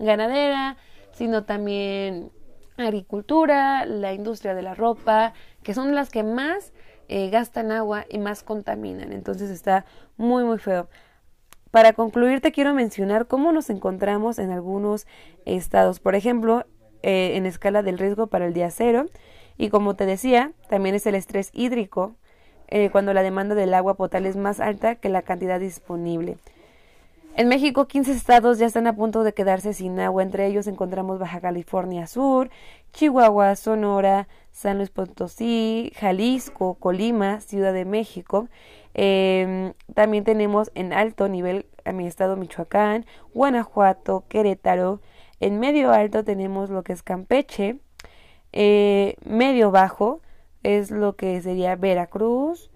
ganadera, 0.00 0.76
sino 1.12 1.44
también 1.44 2.32
agricultura, 2.76 3.86
la 3.86 4.12
industria 4.12 4.54
de 4.54 4.62
la 4.62 4.74
ropa, 4.74 5.34
que 5.62 5.74
son 5.74 5.94
las 5.94 6.10
que 6.10 6.24
más 6.24 6.72
eh, 7.08 7.30
gastan 7.30 7.70
agua 7.70 8.04
y 8.10 8.18
más 8.18 8.42
contaminan. 8.42 9.12
Entonces 9.12 9.48
está 9.48 9.84
muy, 10.16 10.42
muy 10.42 10.58
feo. 10.58 10.88
Para 11.72 11.94
concluir, 11.94 12.42
te 12.42 12.52
quiero 12.52 12.74
mencionar 12.74 13.26
cómo 13.26 13.50
nos 13.50 13.70
encontramos 13.70 14.38
en 14.38 14.50
algunos 14.50 15.06
estados. 15.46 16.00
Por 16.00 16.14
ejemplo, 16.14 16.66
eh, 17.02 17.32
en 17.34 17.46
escala 17.46 17.82
del 17.82 17.98
riesgo 17.98 18.26
para 18.26 18.46
el 18.46 18.52
día 18.52 18.70
cero. 18.70 19.06
Y 19.56 19.70
como 19.70 19.96
te 19.96 20.04
decía, 20.04 20.52
también 20.68 20.94
es 20.94 21.06
el 21.06 21.14
estrés 21.14 21.48
hídrico, 21.54 22.14
eh, 22.68 22.90
cuando 22.90 23.14
la 23.14 23.22
demanda 23.22 23.54
del 23.54 23.72
agua 23.72 23.94
potable 23.94 24.28
es 24.28 24.36
más 24.36 24.60
alta 24.60 24.96
que 24.96 25.08
la 25.08 25.22
cantidad 25.22 25.58
disponible. 25.58 26.36
En 27.36 27.48
México, 27.48 27.86
15 27.86 28.12
estados 28.12 28.58
ya 28.58 28.66
están 28.66 28.86
a 28.86 28.94
punto 28.94 29.24
de 29.24 29.32
quedarse 29.32 29.72
sin 29.72 29.98
agua. 29.98 30.22
Entre 30.22 30.46
ellos 30.46 30.66
encontramos 30.66 31.18
Baja 31.18 31.40
California 31.40 32.06
Sur, 32.06 32.50
Chihuahua, 32.92 33.56
Sonora, 33.56 34.28
San 34.50 34.76
Luis 34.76 34.90
Potosí, 34.90 35.90
Jalisco, 35.96 36.74
Colima, 36.74 37.40
Ciudad 37.40 37.72
de 37.72 37.86
México. 37.86 38.48
Em, 38.94 39.72
también 39.94 40.24
tenemos 40.24 40.70
en 40.74 40.92
alto 40.92 41.28
nivel 41.28 41.66
a 41.84 41.92
mi 41.92 42.06
estado 42.06 42.36
Michoacán, 42.36 43.06
Guanajuato, 43.34 44.24
Querétaro, 44.28 45.00
En 45.40 45.58
medio 45.58 45.90
alto 45.92 46.22
tenemos 46.24 46.70
lo 46.70 46.84
que 46.84 46.92
es 46.92 47.02
Campeche. 47.02 47.78
Eh, 48.52 49.16
medio 49.24 49.70
bajo 49.72 50.20
es 50.62 50.90
lo 50.92 51.16
que 51.16 51.40
sería 51.42 51.74
Veracruz, 51.74 52.70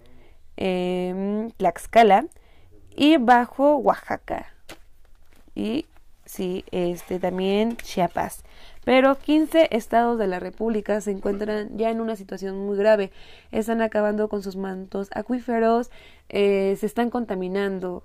eh, 0.57 1.49
Tlaxcala 1.59 2.27
y 2.91 3.19
bajo 3.19 3.77
Oaxaca. 3.77 4.53
Y 5.55 5.87
sí, 6.25 6.65
este 6.73 7.21
también 7.21 7.77
Chiapas. 7.77 8.43
Pero 8.87 9.19
15 9.19 9.71
estados 9.73 10.17
de 10.17 10.29
la 10.29 10.39
República 10.39 11.01
se 11.01 11.11
encuentran 11.11 11.77
ya 11.77 11.91
en 11.91 12.01
una 12.01 12.15
situación 12.15 12.57
muy 12.57 12.79
grave. 12.79 13.11
Están 13.51 13.83
acabando 13.83 14.29
con 14.29 14.45
sus 14.45 14.55
mantos 14.55 15.09
acuíferos, 15.13 15.91
eh, 16.29 16.77
se 16.79 16.87
están 16.87 17.11
contaminando. 17.11 18.05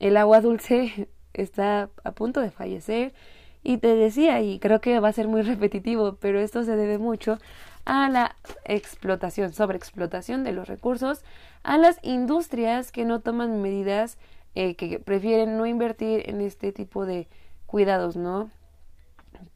El 0.00 0.16
agua 0.16 0.40
dulce 0.40 1.08
está 1.34 1.88
a 2.02 2.10
punto 2.10 2.40
de 2.40 2.50
fallecer. 2.50 3.14
Y 3.62 3.78
te 3.78 3.94
decía, 3.94 4.40
y 4.40 4.58
creo 4.58 4.80
que 4.80 4.98
va 4.98 5.06
a 5.06 5.12
ser 5.12 5.28
muy 5.28 5.42
repetitivo, 5.52 6.16
pero 6.16 6.40
esto 6.40 6.64
se 6.64 6.74
debe 6.74 6.98
mucho 6.98 7.38
a 7.84 8.10
la 8.10 8.34
explotación, 8.64 9.52
sobreexplotación 9.52 10.42
de 10.42 10.50
los 10.50 10.66
recursos, 10.66 11.22
a 11.62 11.78
las 11.78 12.00
industrias 12.02 12.90
que 12.90 13.04
no 13.04 13.20
toman 13.20 13.62
medidas, 13.62 14.18
eh, 14.56 14.74
que 14.74 14.98
prefieren 14.98 15.56
no 15.56 15.64
invertir 15.64 16.28
en 16.28 16.40
este 16.40 16.72
tipo 16.72 17.06
de 17.06 17.28
cuidados, 17.66 18.16
¿no? 18.16 18.50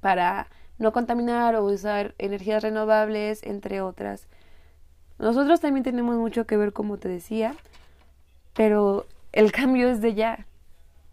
Para 0.02 0.48
no 0.78 0.92
contaminar 0.92 1.54
o 1.54 1.64
usar 1.64 2.14
energías 2.18 2.62
renovables, 2.62 3.42
entre 3.44 3.80
otras. 3.80 4.26
Nosotros 5.18 5.60
también 5.60 5.84
tenemos 5.84 6.16
mucho 6.16 6.44
que 6.44 6.56
ver, 6.56 6.72
como 6.72 6.98
te 6.98 7.08
decía, 7.08 7.54
pero 8.52 9.06
el 9.32 9.52
cambio 9.58 9.88
es 9.88 10.02
de 10.02 10.14
ya. 10.14 10.46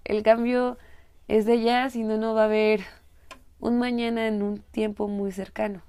El 0.03 0.23
cambio 0.23 0.77
es 1.27 1.45
de 1.45 1.61
ya, 1.61 1.89
si 1.91 2.03
no, 2.03 2.17
no 2.17 2.33
va 2.33 2.41
a 2.41 2.45
haber 2.45 2.81
un 3.59 3.77
mañana 3.77 4.27
en 4.27 4.41
un 4.41 4.57
tiempo 4.71 5.07
muy 5.07 5.31
cercano. 5.31 5.83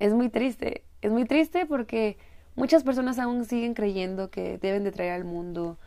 Es 0.00 0.12
muy 0.12 0.30
triste, 0.30 0.82
es 1.00 1.12
muy 1.12 1.26
triste 1.26 1.64
porque 1.64 2.18
muchas 2.56 2.82
personas 2.82 3.20
aún 3.20 3.44
siguen 3.44 3.74
creyendo 3.74 4.30
que 4.30 4.58
deben 4.58 4.82
de 4.82 4.90
traer 4.90 5.12
al 5.12 5.24
mundo 5.24 5.78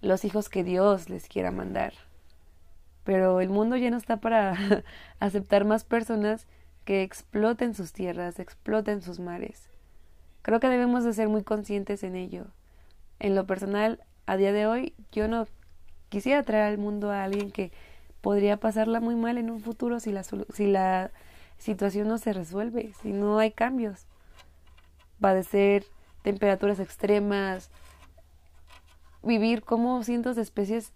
los 0.00 0.24
hijos 0.24 0.48
que 0.48 0.62
Dios 0.62 1.10
les 1.10 1.28
quiera 1.28 1.50
mandar 1.50 1.94
pero 3.04 3.40
el 3.40 3.48
mundo 3.48 3.76
ya 3.76 3.90
no 3.90 3.96
está 3.96 4.18
para 4.18 4.56
aceptar 5.20 5.64
más 5.64 5.84
personas 5.84 6.46
que 6.84 7.02
exploten 7.02 7.74
sus 7.74 7.92
tierras, 7.92 8.38
exploten 8.38 9.02
sus 9.02 9.20
mares. 9.20 9.68
Creo 10.42 10.60
que 10.60 10.68
debemos 10.68 11.04
de 11.04 11.12
ser 11.12 11.28
muy 11.28 11.44
conscientes 11.44 12.02
en 12.02 12.16
ello. 12.16 12.46
En 13.20 13.34
lo 13.34 13.46
personal, 13.46 14.00
a 14.26 14.36
día 14.36 14.52
de 14.52 14.66
hoy, 14.66 14.94
yo 15.12 15.28
no 15.28 15.46
quisiera 16.08 16.42
traer 16.42 16.64
al 16.64 16.78
mundo 16.78 17.10
a 17.10 17.22
alguien 17.24 17.50
que 17.50 17.72
podría 18.20 18.58
pasarla 18.58 19.00
muy 19.00 19.14
mal 19.14 19.38
en 19.38 19.50
un 19.50 19.60
futuro 19.60 20.00
si 20.00 20.12
la, 20.12 20.22
si 20.24 20.66
la 20.66 21.10
situación 21.58 22.08
no 22.08 22.18
se 22.18 22.32
resuelve, 22.32 22.92
si 23.00 23.12
no 23.12 23.38
hay 23.38 23.52
cambios. 23.52 24.06
Padecer 25.20 25.84
temperaturas 26.22 26.80
extremas, 26.80 27.70
vivir 29.22 29.62
como 29.62 30.02
cientos 30.02 30.36
de 30.36 30.42
especies 30.42 30.92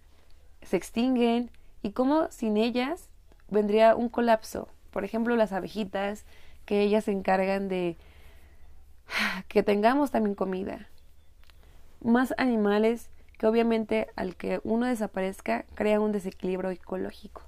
se 0.61 0.77
extinguen, 0.77 1.51
y 1.81 1.91
cómo 1.91 2.27
sin 2.31 2.57
ellas 2.57 3.09
vendría 3.49 3.95
un 3.95 4.09
colapso. 4.09 4.67
Por 4.91 5.03
ejemplo, 5.03 5.35
las 5.35 5.53
abejitas, 5.53 6.25
que 6.65 6.81
ellas 6.81 7.05
se 7.05 7.11
encargan 7.11 7.67
de 7.69 7.97
que 9.47 9.63
tengamos 9.63 10.11
también 10.11 10.35
comida. 10.35 10.87
Más 12.01 12.33
animales 12.37 13.09
que 13.37 13.47
obviamente 13.47 14.07
al 14.15 14.35
que 14.35 14.59
uno 14.63 14.85
desaparezca 14.85 15.65
crea 15.75 15.99
un 15.99 16.11
desequilibrio 16.11 16.71
ecológico. 16.71 17.43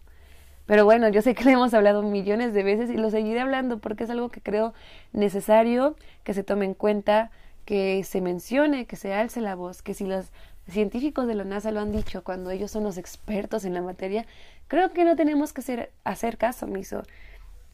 Pero 0.65 0.85
bueno, 0.85 1.09
yo 1.09 1.23
sé 1.23 1.33
que 1.33 1.45
le 1.45 1.53
hemos 1.53 1.73
hablado 1.73 2.03
millones 2.03 2.53
de 2.53 2.61
veces 2.61 2.91
y 2.91 2.97
lo 2.97 3.09
seguiré 3.09 3.39
hablando 3.39 3.79
porque 3.79 4.03
es 4.03 4.09
algo 4.11 4.29
que 4.29 4.41
creo 4.41 4.73
necesario 5.13 5.95
que 6.23 6.35
se 6.35 6.43
tome 6.43 6.65
en 6.65 6.75
cuenta, 6.75 7.31
que 7.65 8.03
se 8.03 8.21
mencione, 8.21 8.85
que 8.85 8.95
se 8.95 9.13
alce 9.13 9.41
la 9.41 9.55
voz, 9.55 9.81
que 9.81 9.95
si 9.95 10.05
las 10.05 10.31
científicos 10.69 11.27
de 11.27 11.35
la 11.35 11.43
NASA 11.43 11.71
lo 11.71 11.79
han 11.79 11.91
dicho 11.91 12.23
cuando 12.23 12.51
ellos 12.51 12.71
son 12.71 12.83
los 12.83 12.97
expertos 12.97 13.65
en 13.65 13.73
la 13.73 13.81
materia, 13.81 14.25
creo 14.67 14.91
que 14.91 15.05
no 15.05 15.15
tenemos 15.15 15.53
que 15.53 15.61
hacer, 15.61 15.91
hacer 16.03 16.37
caso 16.37 16.65
omiso 16.65 17.03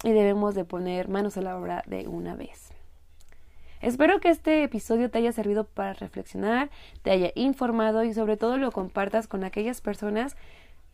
y 0.04 0.12
debemos 0.12 0.56
de 0.56 0.66
poner 0.66 1.08
manos 1.08 1.38
a 1.38 1.42
la 1.42 1.58
obra 1.58 1.84
de 1.88 2.08
una 2.08 2.36
vez. 2.36 2.72
Espero 3.82 4.20
que 4.20 4.30
este 4.30 4.64
episodio 4.64 5.12
te 5.12 5.20
haya 5.20 5.32
servido 5.32 5.66
para 5.66 5.94
reflexionar, 5.94 6.70
te 7.04 7.12
haya 7.12 7.32
informado 7.36 8.04
y 8.04 8.14
sobre 8.14 8.38
todo 8.38 8.58
lo 8.58 8.72
compartas 8.72 9.28
con 9.28 9.44
aquellas 9.44 9.82
personas, 9.82 10.36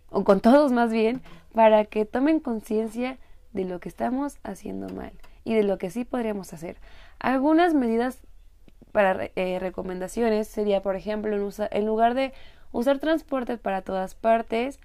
o 0.09 0.23
con 0.23 0.41
todos 0.41 0.71
más 0.71 0.91
bien, 0.91 1.21
para 1.53 1.85
que 1.85 2.05
tomen 2.05 2.39
conciencia 2.39 3.17
de 3.53 3.65
lo 3.65 3.79
que 3.79 3.89
estamos 3.89 4.37
haciendo 4.43 4.93
mal 4.93 5.13
y 5.43 5.53
de 5.53 5.63
lo 5.63 5.77
que 5.77 5.89
sí 5.89 6.05
podríamos 6.05 6.53
hacer. 6.53 6.77
Algunas 7.19 7.73
medidas 7.73 8.19
para 8.91 9.29
eh, 9.35 9.57
recomendaciones 9.59 10.47
sería, 10.47 10.81
por 10.81 10.95
ejemplo, 10.95 11.35
en, 11.71 11.85
lugar 11.85 12.13
de 12.13 12.33
usar 12.71 12.99
transporte 12.99 13.57
para 13.57 13.81
todas 13.81 14.15
partes, 14.15 14.79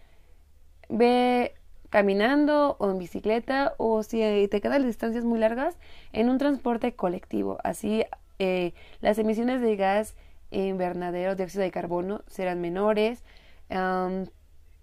ve 0.89 1.55
caminando 1.91 2.77
o 2.79 2.91
en 2.91 2.99
bicicleta 2.99 3.75
o 3.79 4.03
si 4.03 4.49
te 4.49 4.61
quedan 4.61 4.87
distancias 4.87 5.25
muy 5.25 5.39
largas, 5.39 5.79
en 6.13 6.31
un 6.31 6.39
transporte 6.39 6.95
colectivo. 6.95 7.59
Así 7.65 8.05
eh, 8.39 8.75
las 9.01 9.19
emisiones 9.19 9.61
de 9.61 9.77
gas 9.77 10.17
invernadero, 10.51 11.35
dióxido 11.35 11.63
de 11.63 11.71
carbono, 11.71 12.23
serán 12.27 12.61
menores. 12.61 13.25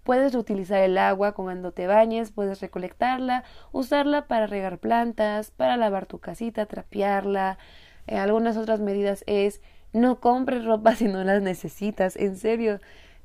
puedes 0.02 0.32
reutilizar 0.32 0.82
el 0.82 0.98
agua 0.98 1.32
cuando 1.32 1.72
te 1.72 1.86
bañes, 1.86 2.30
puedes 2.30 2.60
recolectarla, 2.60 3.44
usarla 3.72 4.26
para 4.26 4.46
regar 4.46 4.78
plantas, 4.78 5.50
para 5.50 5.76
lavar 5.76 6.06
tu 6.06 6.18
casita, 6.18 6.66
trapearla, 6.66 7.58
eh, 8.06 8.16
algunas 8.16 8.56
otras 8.56 8.80
medidas 8.80 9.24
es 9.26 9.60
no 9.92 10.20
compres 10.20 10.64
ropa 10.64 10.94
si 10.96 11.06
no 11.06 11.24
las 11.24 11.42
necesitas, 11.42 12.16
en 12.16 12.36
serio. 12.36 12.80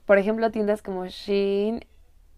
Por 0.06 0.18
ejemplo, 0.18 0.52
tiendas 0.52 0.82
como 0.82 1.06
Shein 1.06 1.86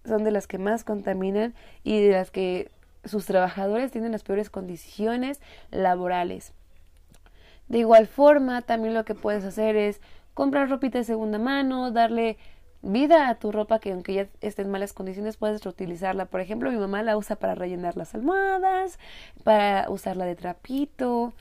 son 0.06 0.24
de 0.24 0.32
las 0.32 0.48
que 0.48 0.58
más 0.58 0.84
contaminan 0.84 1.54
y 1.84 2.02
de 2.02 2.12
las 2.12 2.32
que 2.32 2.72
sus 3.04 3.26
trabajadores 3.26 3.92
tienen 3.92 4.12
las 4.12 4.24
peores 4.24 4.50
condiciones 4.50 5.40
laborales. 5.70 6.54
De 7.68 7.80
igual 7.80 8.08
forma, 8.08 8.62
también 8.62 8.94
lo 8.94 9.06
que 9.06 9.16
puedes 9.16 9.46
hacer 9.46 9.76
es 9.76 10.02
comprar 10.34 10.70
ropita 10.70 10.98
de 10.98 11.04
segunda 11.04 11.40
mano, 11.40 11.92
darle 11.92 12.38
vida 12.82 13.30
a 13.30 13.36
tu 13.36 13.52
ropa 13.52 13.80
que 13.80 13.92
aunque 13.92 14.14
ya 14.14 14.28
esté 14.42 14.64
en 14.64 14.72
malas 14.72 14.94
condiciones 14.94 15.38
puedes 15.38 15.64
reutilizarla. 15.64 16.26
Por 16.26 16.42
ejemplo, 16.42 16.72
mi 16.72 16.78
mamá 16.78 17.04
la 17.04 17.18
usa 17.18 17.36
para 17.36 17.56
rellenar 17.56 17.96
las 17.96 18.16
almohadas, 18.16 19.00
para 19.44 19.90
usarla 19.90 20.26
de 20.26 20.36
trapito, 20.36 21.34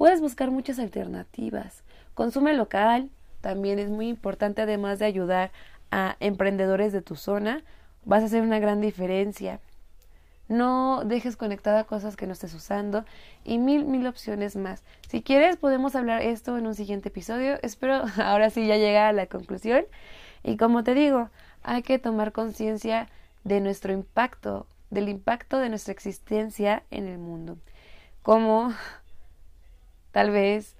Puedes 0.00 0.22
buscar 0.22 0.50
muchas 0.50 0.78
alternativas. 0.78 1.82
Consume 2.14 2.54
local 2.54 3.10
también 3.42 3.78
es 3.78 3.90
muy 3.90 4.08
importante, 4.08 4.62
además 4.62 4.98
de 4.98 5.04
ayudar 5.04 5.52
a 5.90 6.16
emprendedores 6.20 6.94
de 6.94 7.02
tu 7.02 7.16
zona, 7.16 7.62
vas 8.06 8.22
a 8.22 8.26
hacer 8.26 8.40
una 8.40 8.58
gran 8.60 8.80
diferencia. 8.80 9.60
No 10.48 11.04
dejes 11.04 11.36
conectada 11.36 11.84
cosas 11.84 12.16
que 12.16 12.26
no 12.26 12.32
estés 12.32 12.54
usando 12.54 13.04
y 13.44 13.58
mil, 13.58 13.84
mil 13.84 14.06
opciones 14.06 14.56
más. 14.56 14.84
Si 15.06 15.20
quieres, 15.20 15.58
podemos 15.58 15.94
hablar 15.94 16.22
esto 16.22 16.56
en 16.56 16.66
un 16.66 16.74
siguiente 16.74 17.10
episodio. 17.10 17.58
Espero 17.60 18.04
ahora 18.16 18.48
sí 18.48 18.66
ya 18.66 18.78
llegar 18.78 19.04
a 19.04 19.12
la 19.12 19.26
conclusión. 19.26 19.84
Y 20.42 20.56
como 20.56 20.82
te 20.82 20.94
digo, 20.94 21.28
hay 21.62 21.82
que 21.82 21.98
tomar 21.98 22.32
conciencia 22.32 23.10
de 23.44 23.60
nuestro 23.60 23.92
impacto, 23.92 24.66
del 24.88 25.10
impacto 25.10 25.58
de 25.58 25.68
nuestra 25.68 25.92
existencia 25.92 26.84
en 26.90 27.06
el 27.06 27.18
mundo. 27.18 27.58
Como 28.22 28.72
Tal 30.12 30.30
vez 30.30 30.76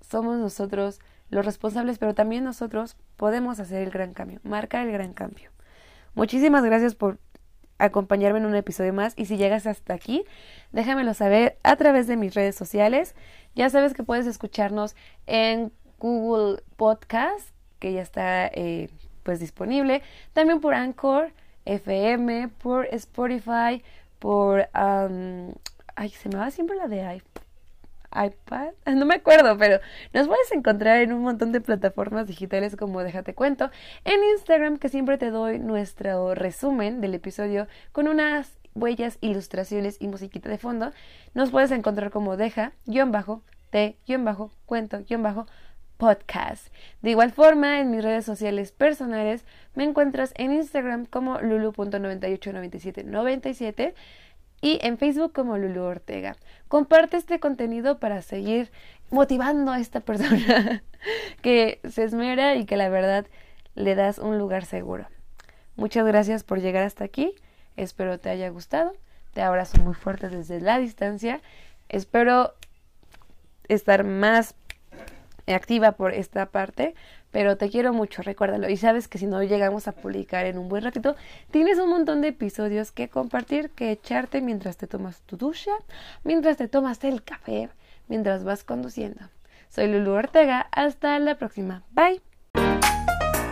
somos 0.00 0.38
nosotros 0.38 1.00
los 1.30 1.44
responsables, 1.44 1.98
pero 1.98 2.14
también 2.14 2.44
nosotros 2.44 2.96
podemos 3.16 3.58
hacer 3.60 3.82
el 3.82 3.90
gran 3.90 4.14
cambio, 4.14 4.40
marcar 4.44 4.86
el 4.86 4.92
gran 4.92 5.12
cambio. 5.12 5.50
Muchísimas 6.14 6.64
gracias 6.64 6.94
por 6.94 7.18
acompañarme 7.78 8.38
en 8.38 8.46
un 8.46 8.54
episodio 8.54 8.92
más 8.92 9.12
y 9.16 9.26
si 9.26 9.36
llegas 9.36 9.66
hasta 9.66 9.92
aquí, 9.94 10.24
déjamelo 10.72 11.12
saber 11.12 11.58
a 11.62 11.76
través 11.76 12.06
de 12.06 12.16
mis 12.16 12.34
redes 12.34 12.54
sociales. 12.54 13.14
Ya 13.54 13.68
sabes 13.70 13.92
que 13.92 14.02
puedes 14.02 14.26
escucharnos 14.26 14.96
en 15.26 15.72
Google 15.98 16.62
Podcast, 16.76 17.50
que 17.78 17.92
ya 17.92 18.02
está 18.02 18.46
eh, 18.46 18.88
pues 19.22 19.40
disponible, 19.40 20.02
también 20.32 20.60
por 20.60 20.74
Anchor 20.74 21.32
FM, 21.64 22.48
por 22.48 22.86
Spotify, 22.86 23.82
por... 24.18 24.68
ay, 24.72 26.08
se 26.10 26.28
me 26.28 26.36
va 26.36 26.50
siempre 26.50 26.76
la 26.76 26.86
de 26.86 27.02
iPhone 27.02 27.35
iPad, 28.24 28.72
no 28.86 29.06
me 29.06 29.16
acuerdo, 29.16 29.56
pero 29.58 29.80
nos 30.12 30.28
puedes 30.28 30.50
encontrar 30.52 31.00
en 31.00 31.12
un 31.12 31.22
montón 31.22 31.52
de 31.52 31.60
plataformas 31.60 32.26
digitales 32.26 32.76
como 32.76 33.02
Déjate 33.02 33.34
Cuento, 33.34 33.70
en 34.04 34.22
Instagram 34.32 34.78
que 34.78 34.88
siempre 34.88 35.18
te 35.18 35.30
doy 35.30 35.58
nuestro 35.58 36.34
resumen 36.34 37.00
del 37.00 37.14
episodio 37.14 37.66
con 37.92 38.08
unas 38.08 38.58
huellas, 38.74 39.18
ilustraciones 39.20 39.96
y 40.00 40.08
musiquita 40.08 40.48
de 40.48 40.58
fondo. 40.58 40.92
Nos 41.34 41.50
puedes 41.50 41.70
encontrar 41.70 42.10
como 42.10 42.36
deja, 42.36 42.72
guion 42.86 43.12
bajo, 43.12 43.42
te, 43.70 43.96
guion 44.06 44.24
bajo, 44.24 44.50
cuento, 44.66 45.02
guion 45.08 45.22
bajo, 45.22 45.46
podcast. 45.96 46.68
De 47.02 47.10
igual 47.10 47.32
forma, 47.32 47.80
en 47.80 47.90
mis 47.90 48.04
redes 48.04 48.24
sociales 48.24 48.70
personales 48.72 49.44
me 49.74 49.84
encuentras 49.84 50.32
en 50.36 50.52
Instagram 50.52 51.04
como 51.06 51.40
lulu.989797 51.40 53.94
y 54.60 54.78
en 54.82 54.98
Facebook 54.98 55.32
como 55.32 55.58
Lulu 55.58 55.82
Ortega. 55.82 56.36
Comparte 56.68 57.16
este 57.16 57.40
contenido 57.40 57.98
para 57.98 58.22
seguir 58.22 58.70
motivando 59.10 59.72
a 59.72 59.80
esta 59.80 60.00
persona 60.00 60.82
que 61.42 61.80
se 61.88 62.04
esmera 62.04 62.56
y 62.56 62.64
que 62.64 62.76
la 62.76 62.88
verdad 62.88 63.26
le 63.74 63.94
das 63.94 64.18
un 64.18 64.38
lugar 64.38 64.64
seguro. 64.64 65.06
Muchas 65.76 66.06
gracias 66.06 66.42
por 66.42 66.60
llegar 66.60 66.84
hasta 66.84 67.04
aquí. 67.04 67.34
Espero 67.76 68.18
te 68.18 68.30
haya 68.30 68.48
gustado. 68.48 68.94
Te 69.34 69.42
abrazo 69.42 69.78
muy 69.78 69.94
fuerte 69.94 70.30
desde 70.30 70.60
la 70.60 70.78
distancia. 70.78 71.40
Espero 71.88 72.54
estar 73.68 74.04
más 74.04 74.54
activa 75.46 75.92
por 75.92 76.14
esta 76.14 76.46
parte, 76.46 76.94
pero 77.30 77.56
te 77.56 77.68
quiero 77.68 77.92
mucho, 77.92 78.22
recuérdalo. 78.22 78.68
Y 78.68 78.76
sabes 78.76 79.08
que 79.08 79.18
si 79.18 79.26
no 79.26 79.42
llegamos 79.42 79.88
a 79.88 79.92
publicar 79.92 80.46
en 80.46 80.58
un 80.58 80.68
buen 80.68 80.84
ratito, 80.84 81.16
tienes 81.50 81.78
un 81.78 81.90
montón 81.90 82.20
de 82.20 82.28
episodios 82.28 82.92
que 82.92 83.08
compartir, 83.08 83.70
que 83.70 83.90
echarte 83.90 84.40
mientras 84.40 84.76
te 84.76 84.86
tomas 84.86 85.22
tu 85.22 85.36
ducha, 85.36 85.72
mientras 86.24 86.56
te 86.56 86.68
tomas 86.68 87.02
el 87.04 87.22
café, 87.22 87.68
mientras 88.08 88.44
vas 88.44 88.64
conduciendo. 88.64 89.20
Soy 89.68 89.88
Lulu 89.88 90.12
Ortega, 90.12 90.68
hasta 90.72 91.18
la 91.18 91.36
próxima. 91.36 91.82
Bye. 91.90 92.22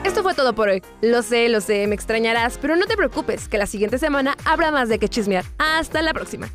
Esto 0.04 0.22
fue 0.22 0.34
todo 0.34 0.54
por 0.54 0.68
hoy. 0.68 0.82
Lo 1.00 1.22
sé, 1.22 1.48
lo 1.48 1.60
sé, 1.60 1.86
me 1.86 1.94
extrañarás, 1.94 2.58
pero 2.58 2.76
no 2.76 2.86
te 2.86 2.96
preocupes, 2.96 3.48
que 3.48 3.58
la 3.58 3.66
siguiente 3.66 3.98
semana 3.98 4.36
habrá 4.44 4.70
más 4.70 4.88
de 4.88 4.98
que 4.98 5.08
chismear. 5.08 5.44
Hasta 5.58 6.02
la 6.02 6.12
próxima. 6.12 6.48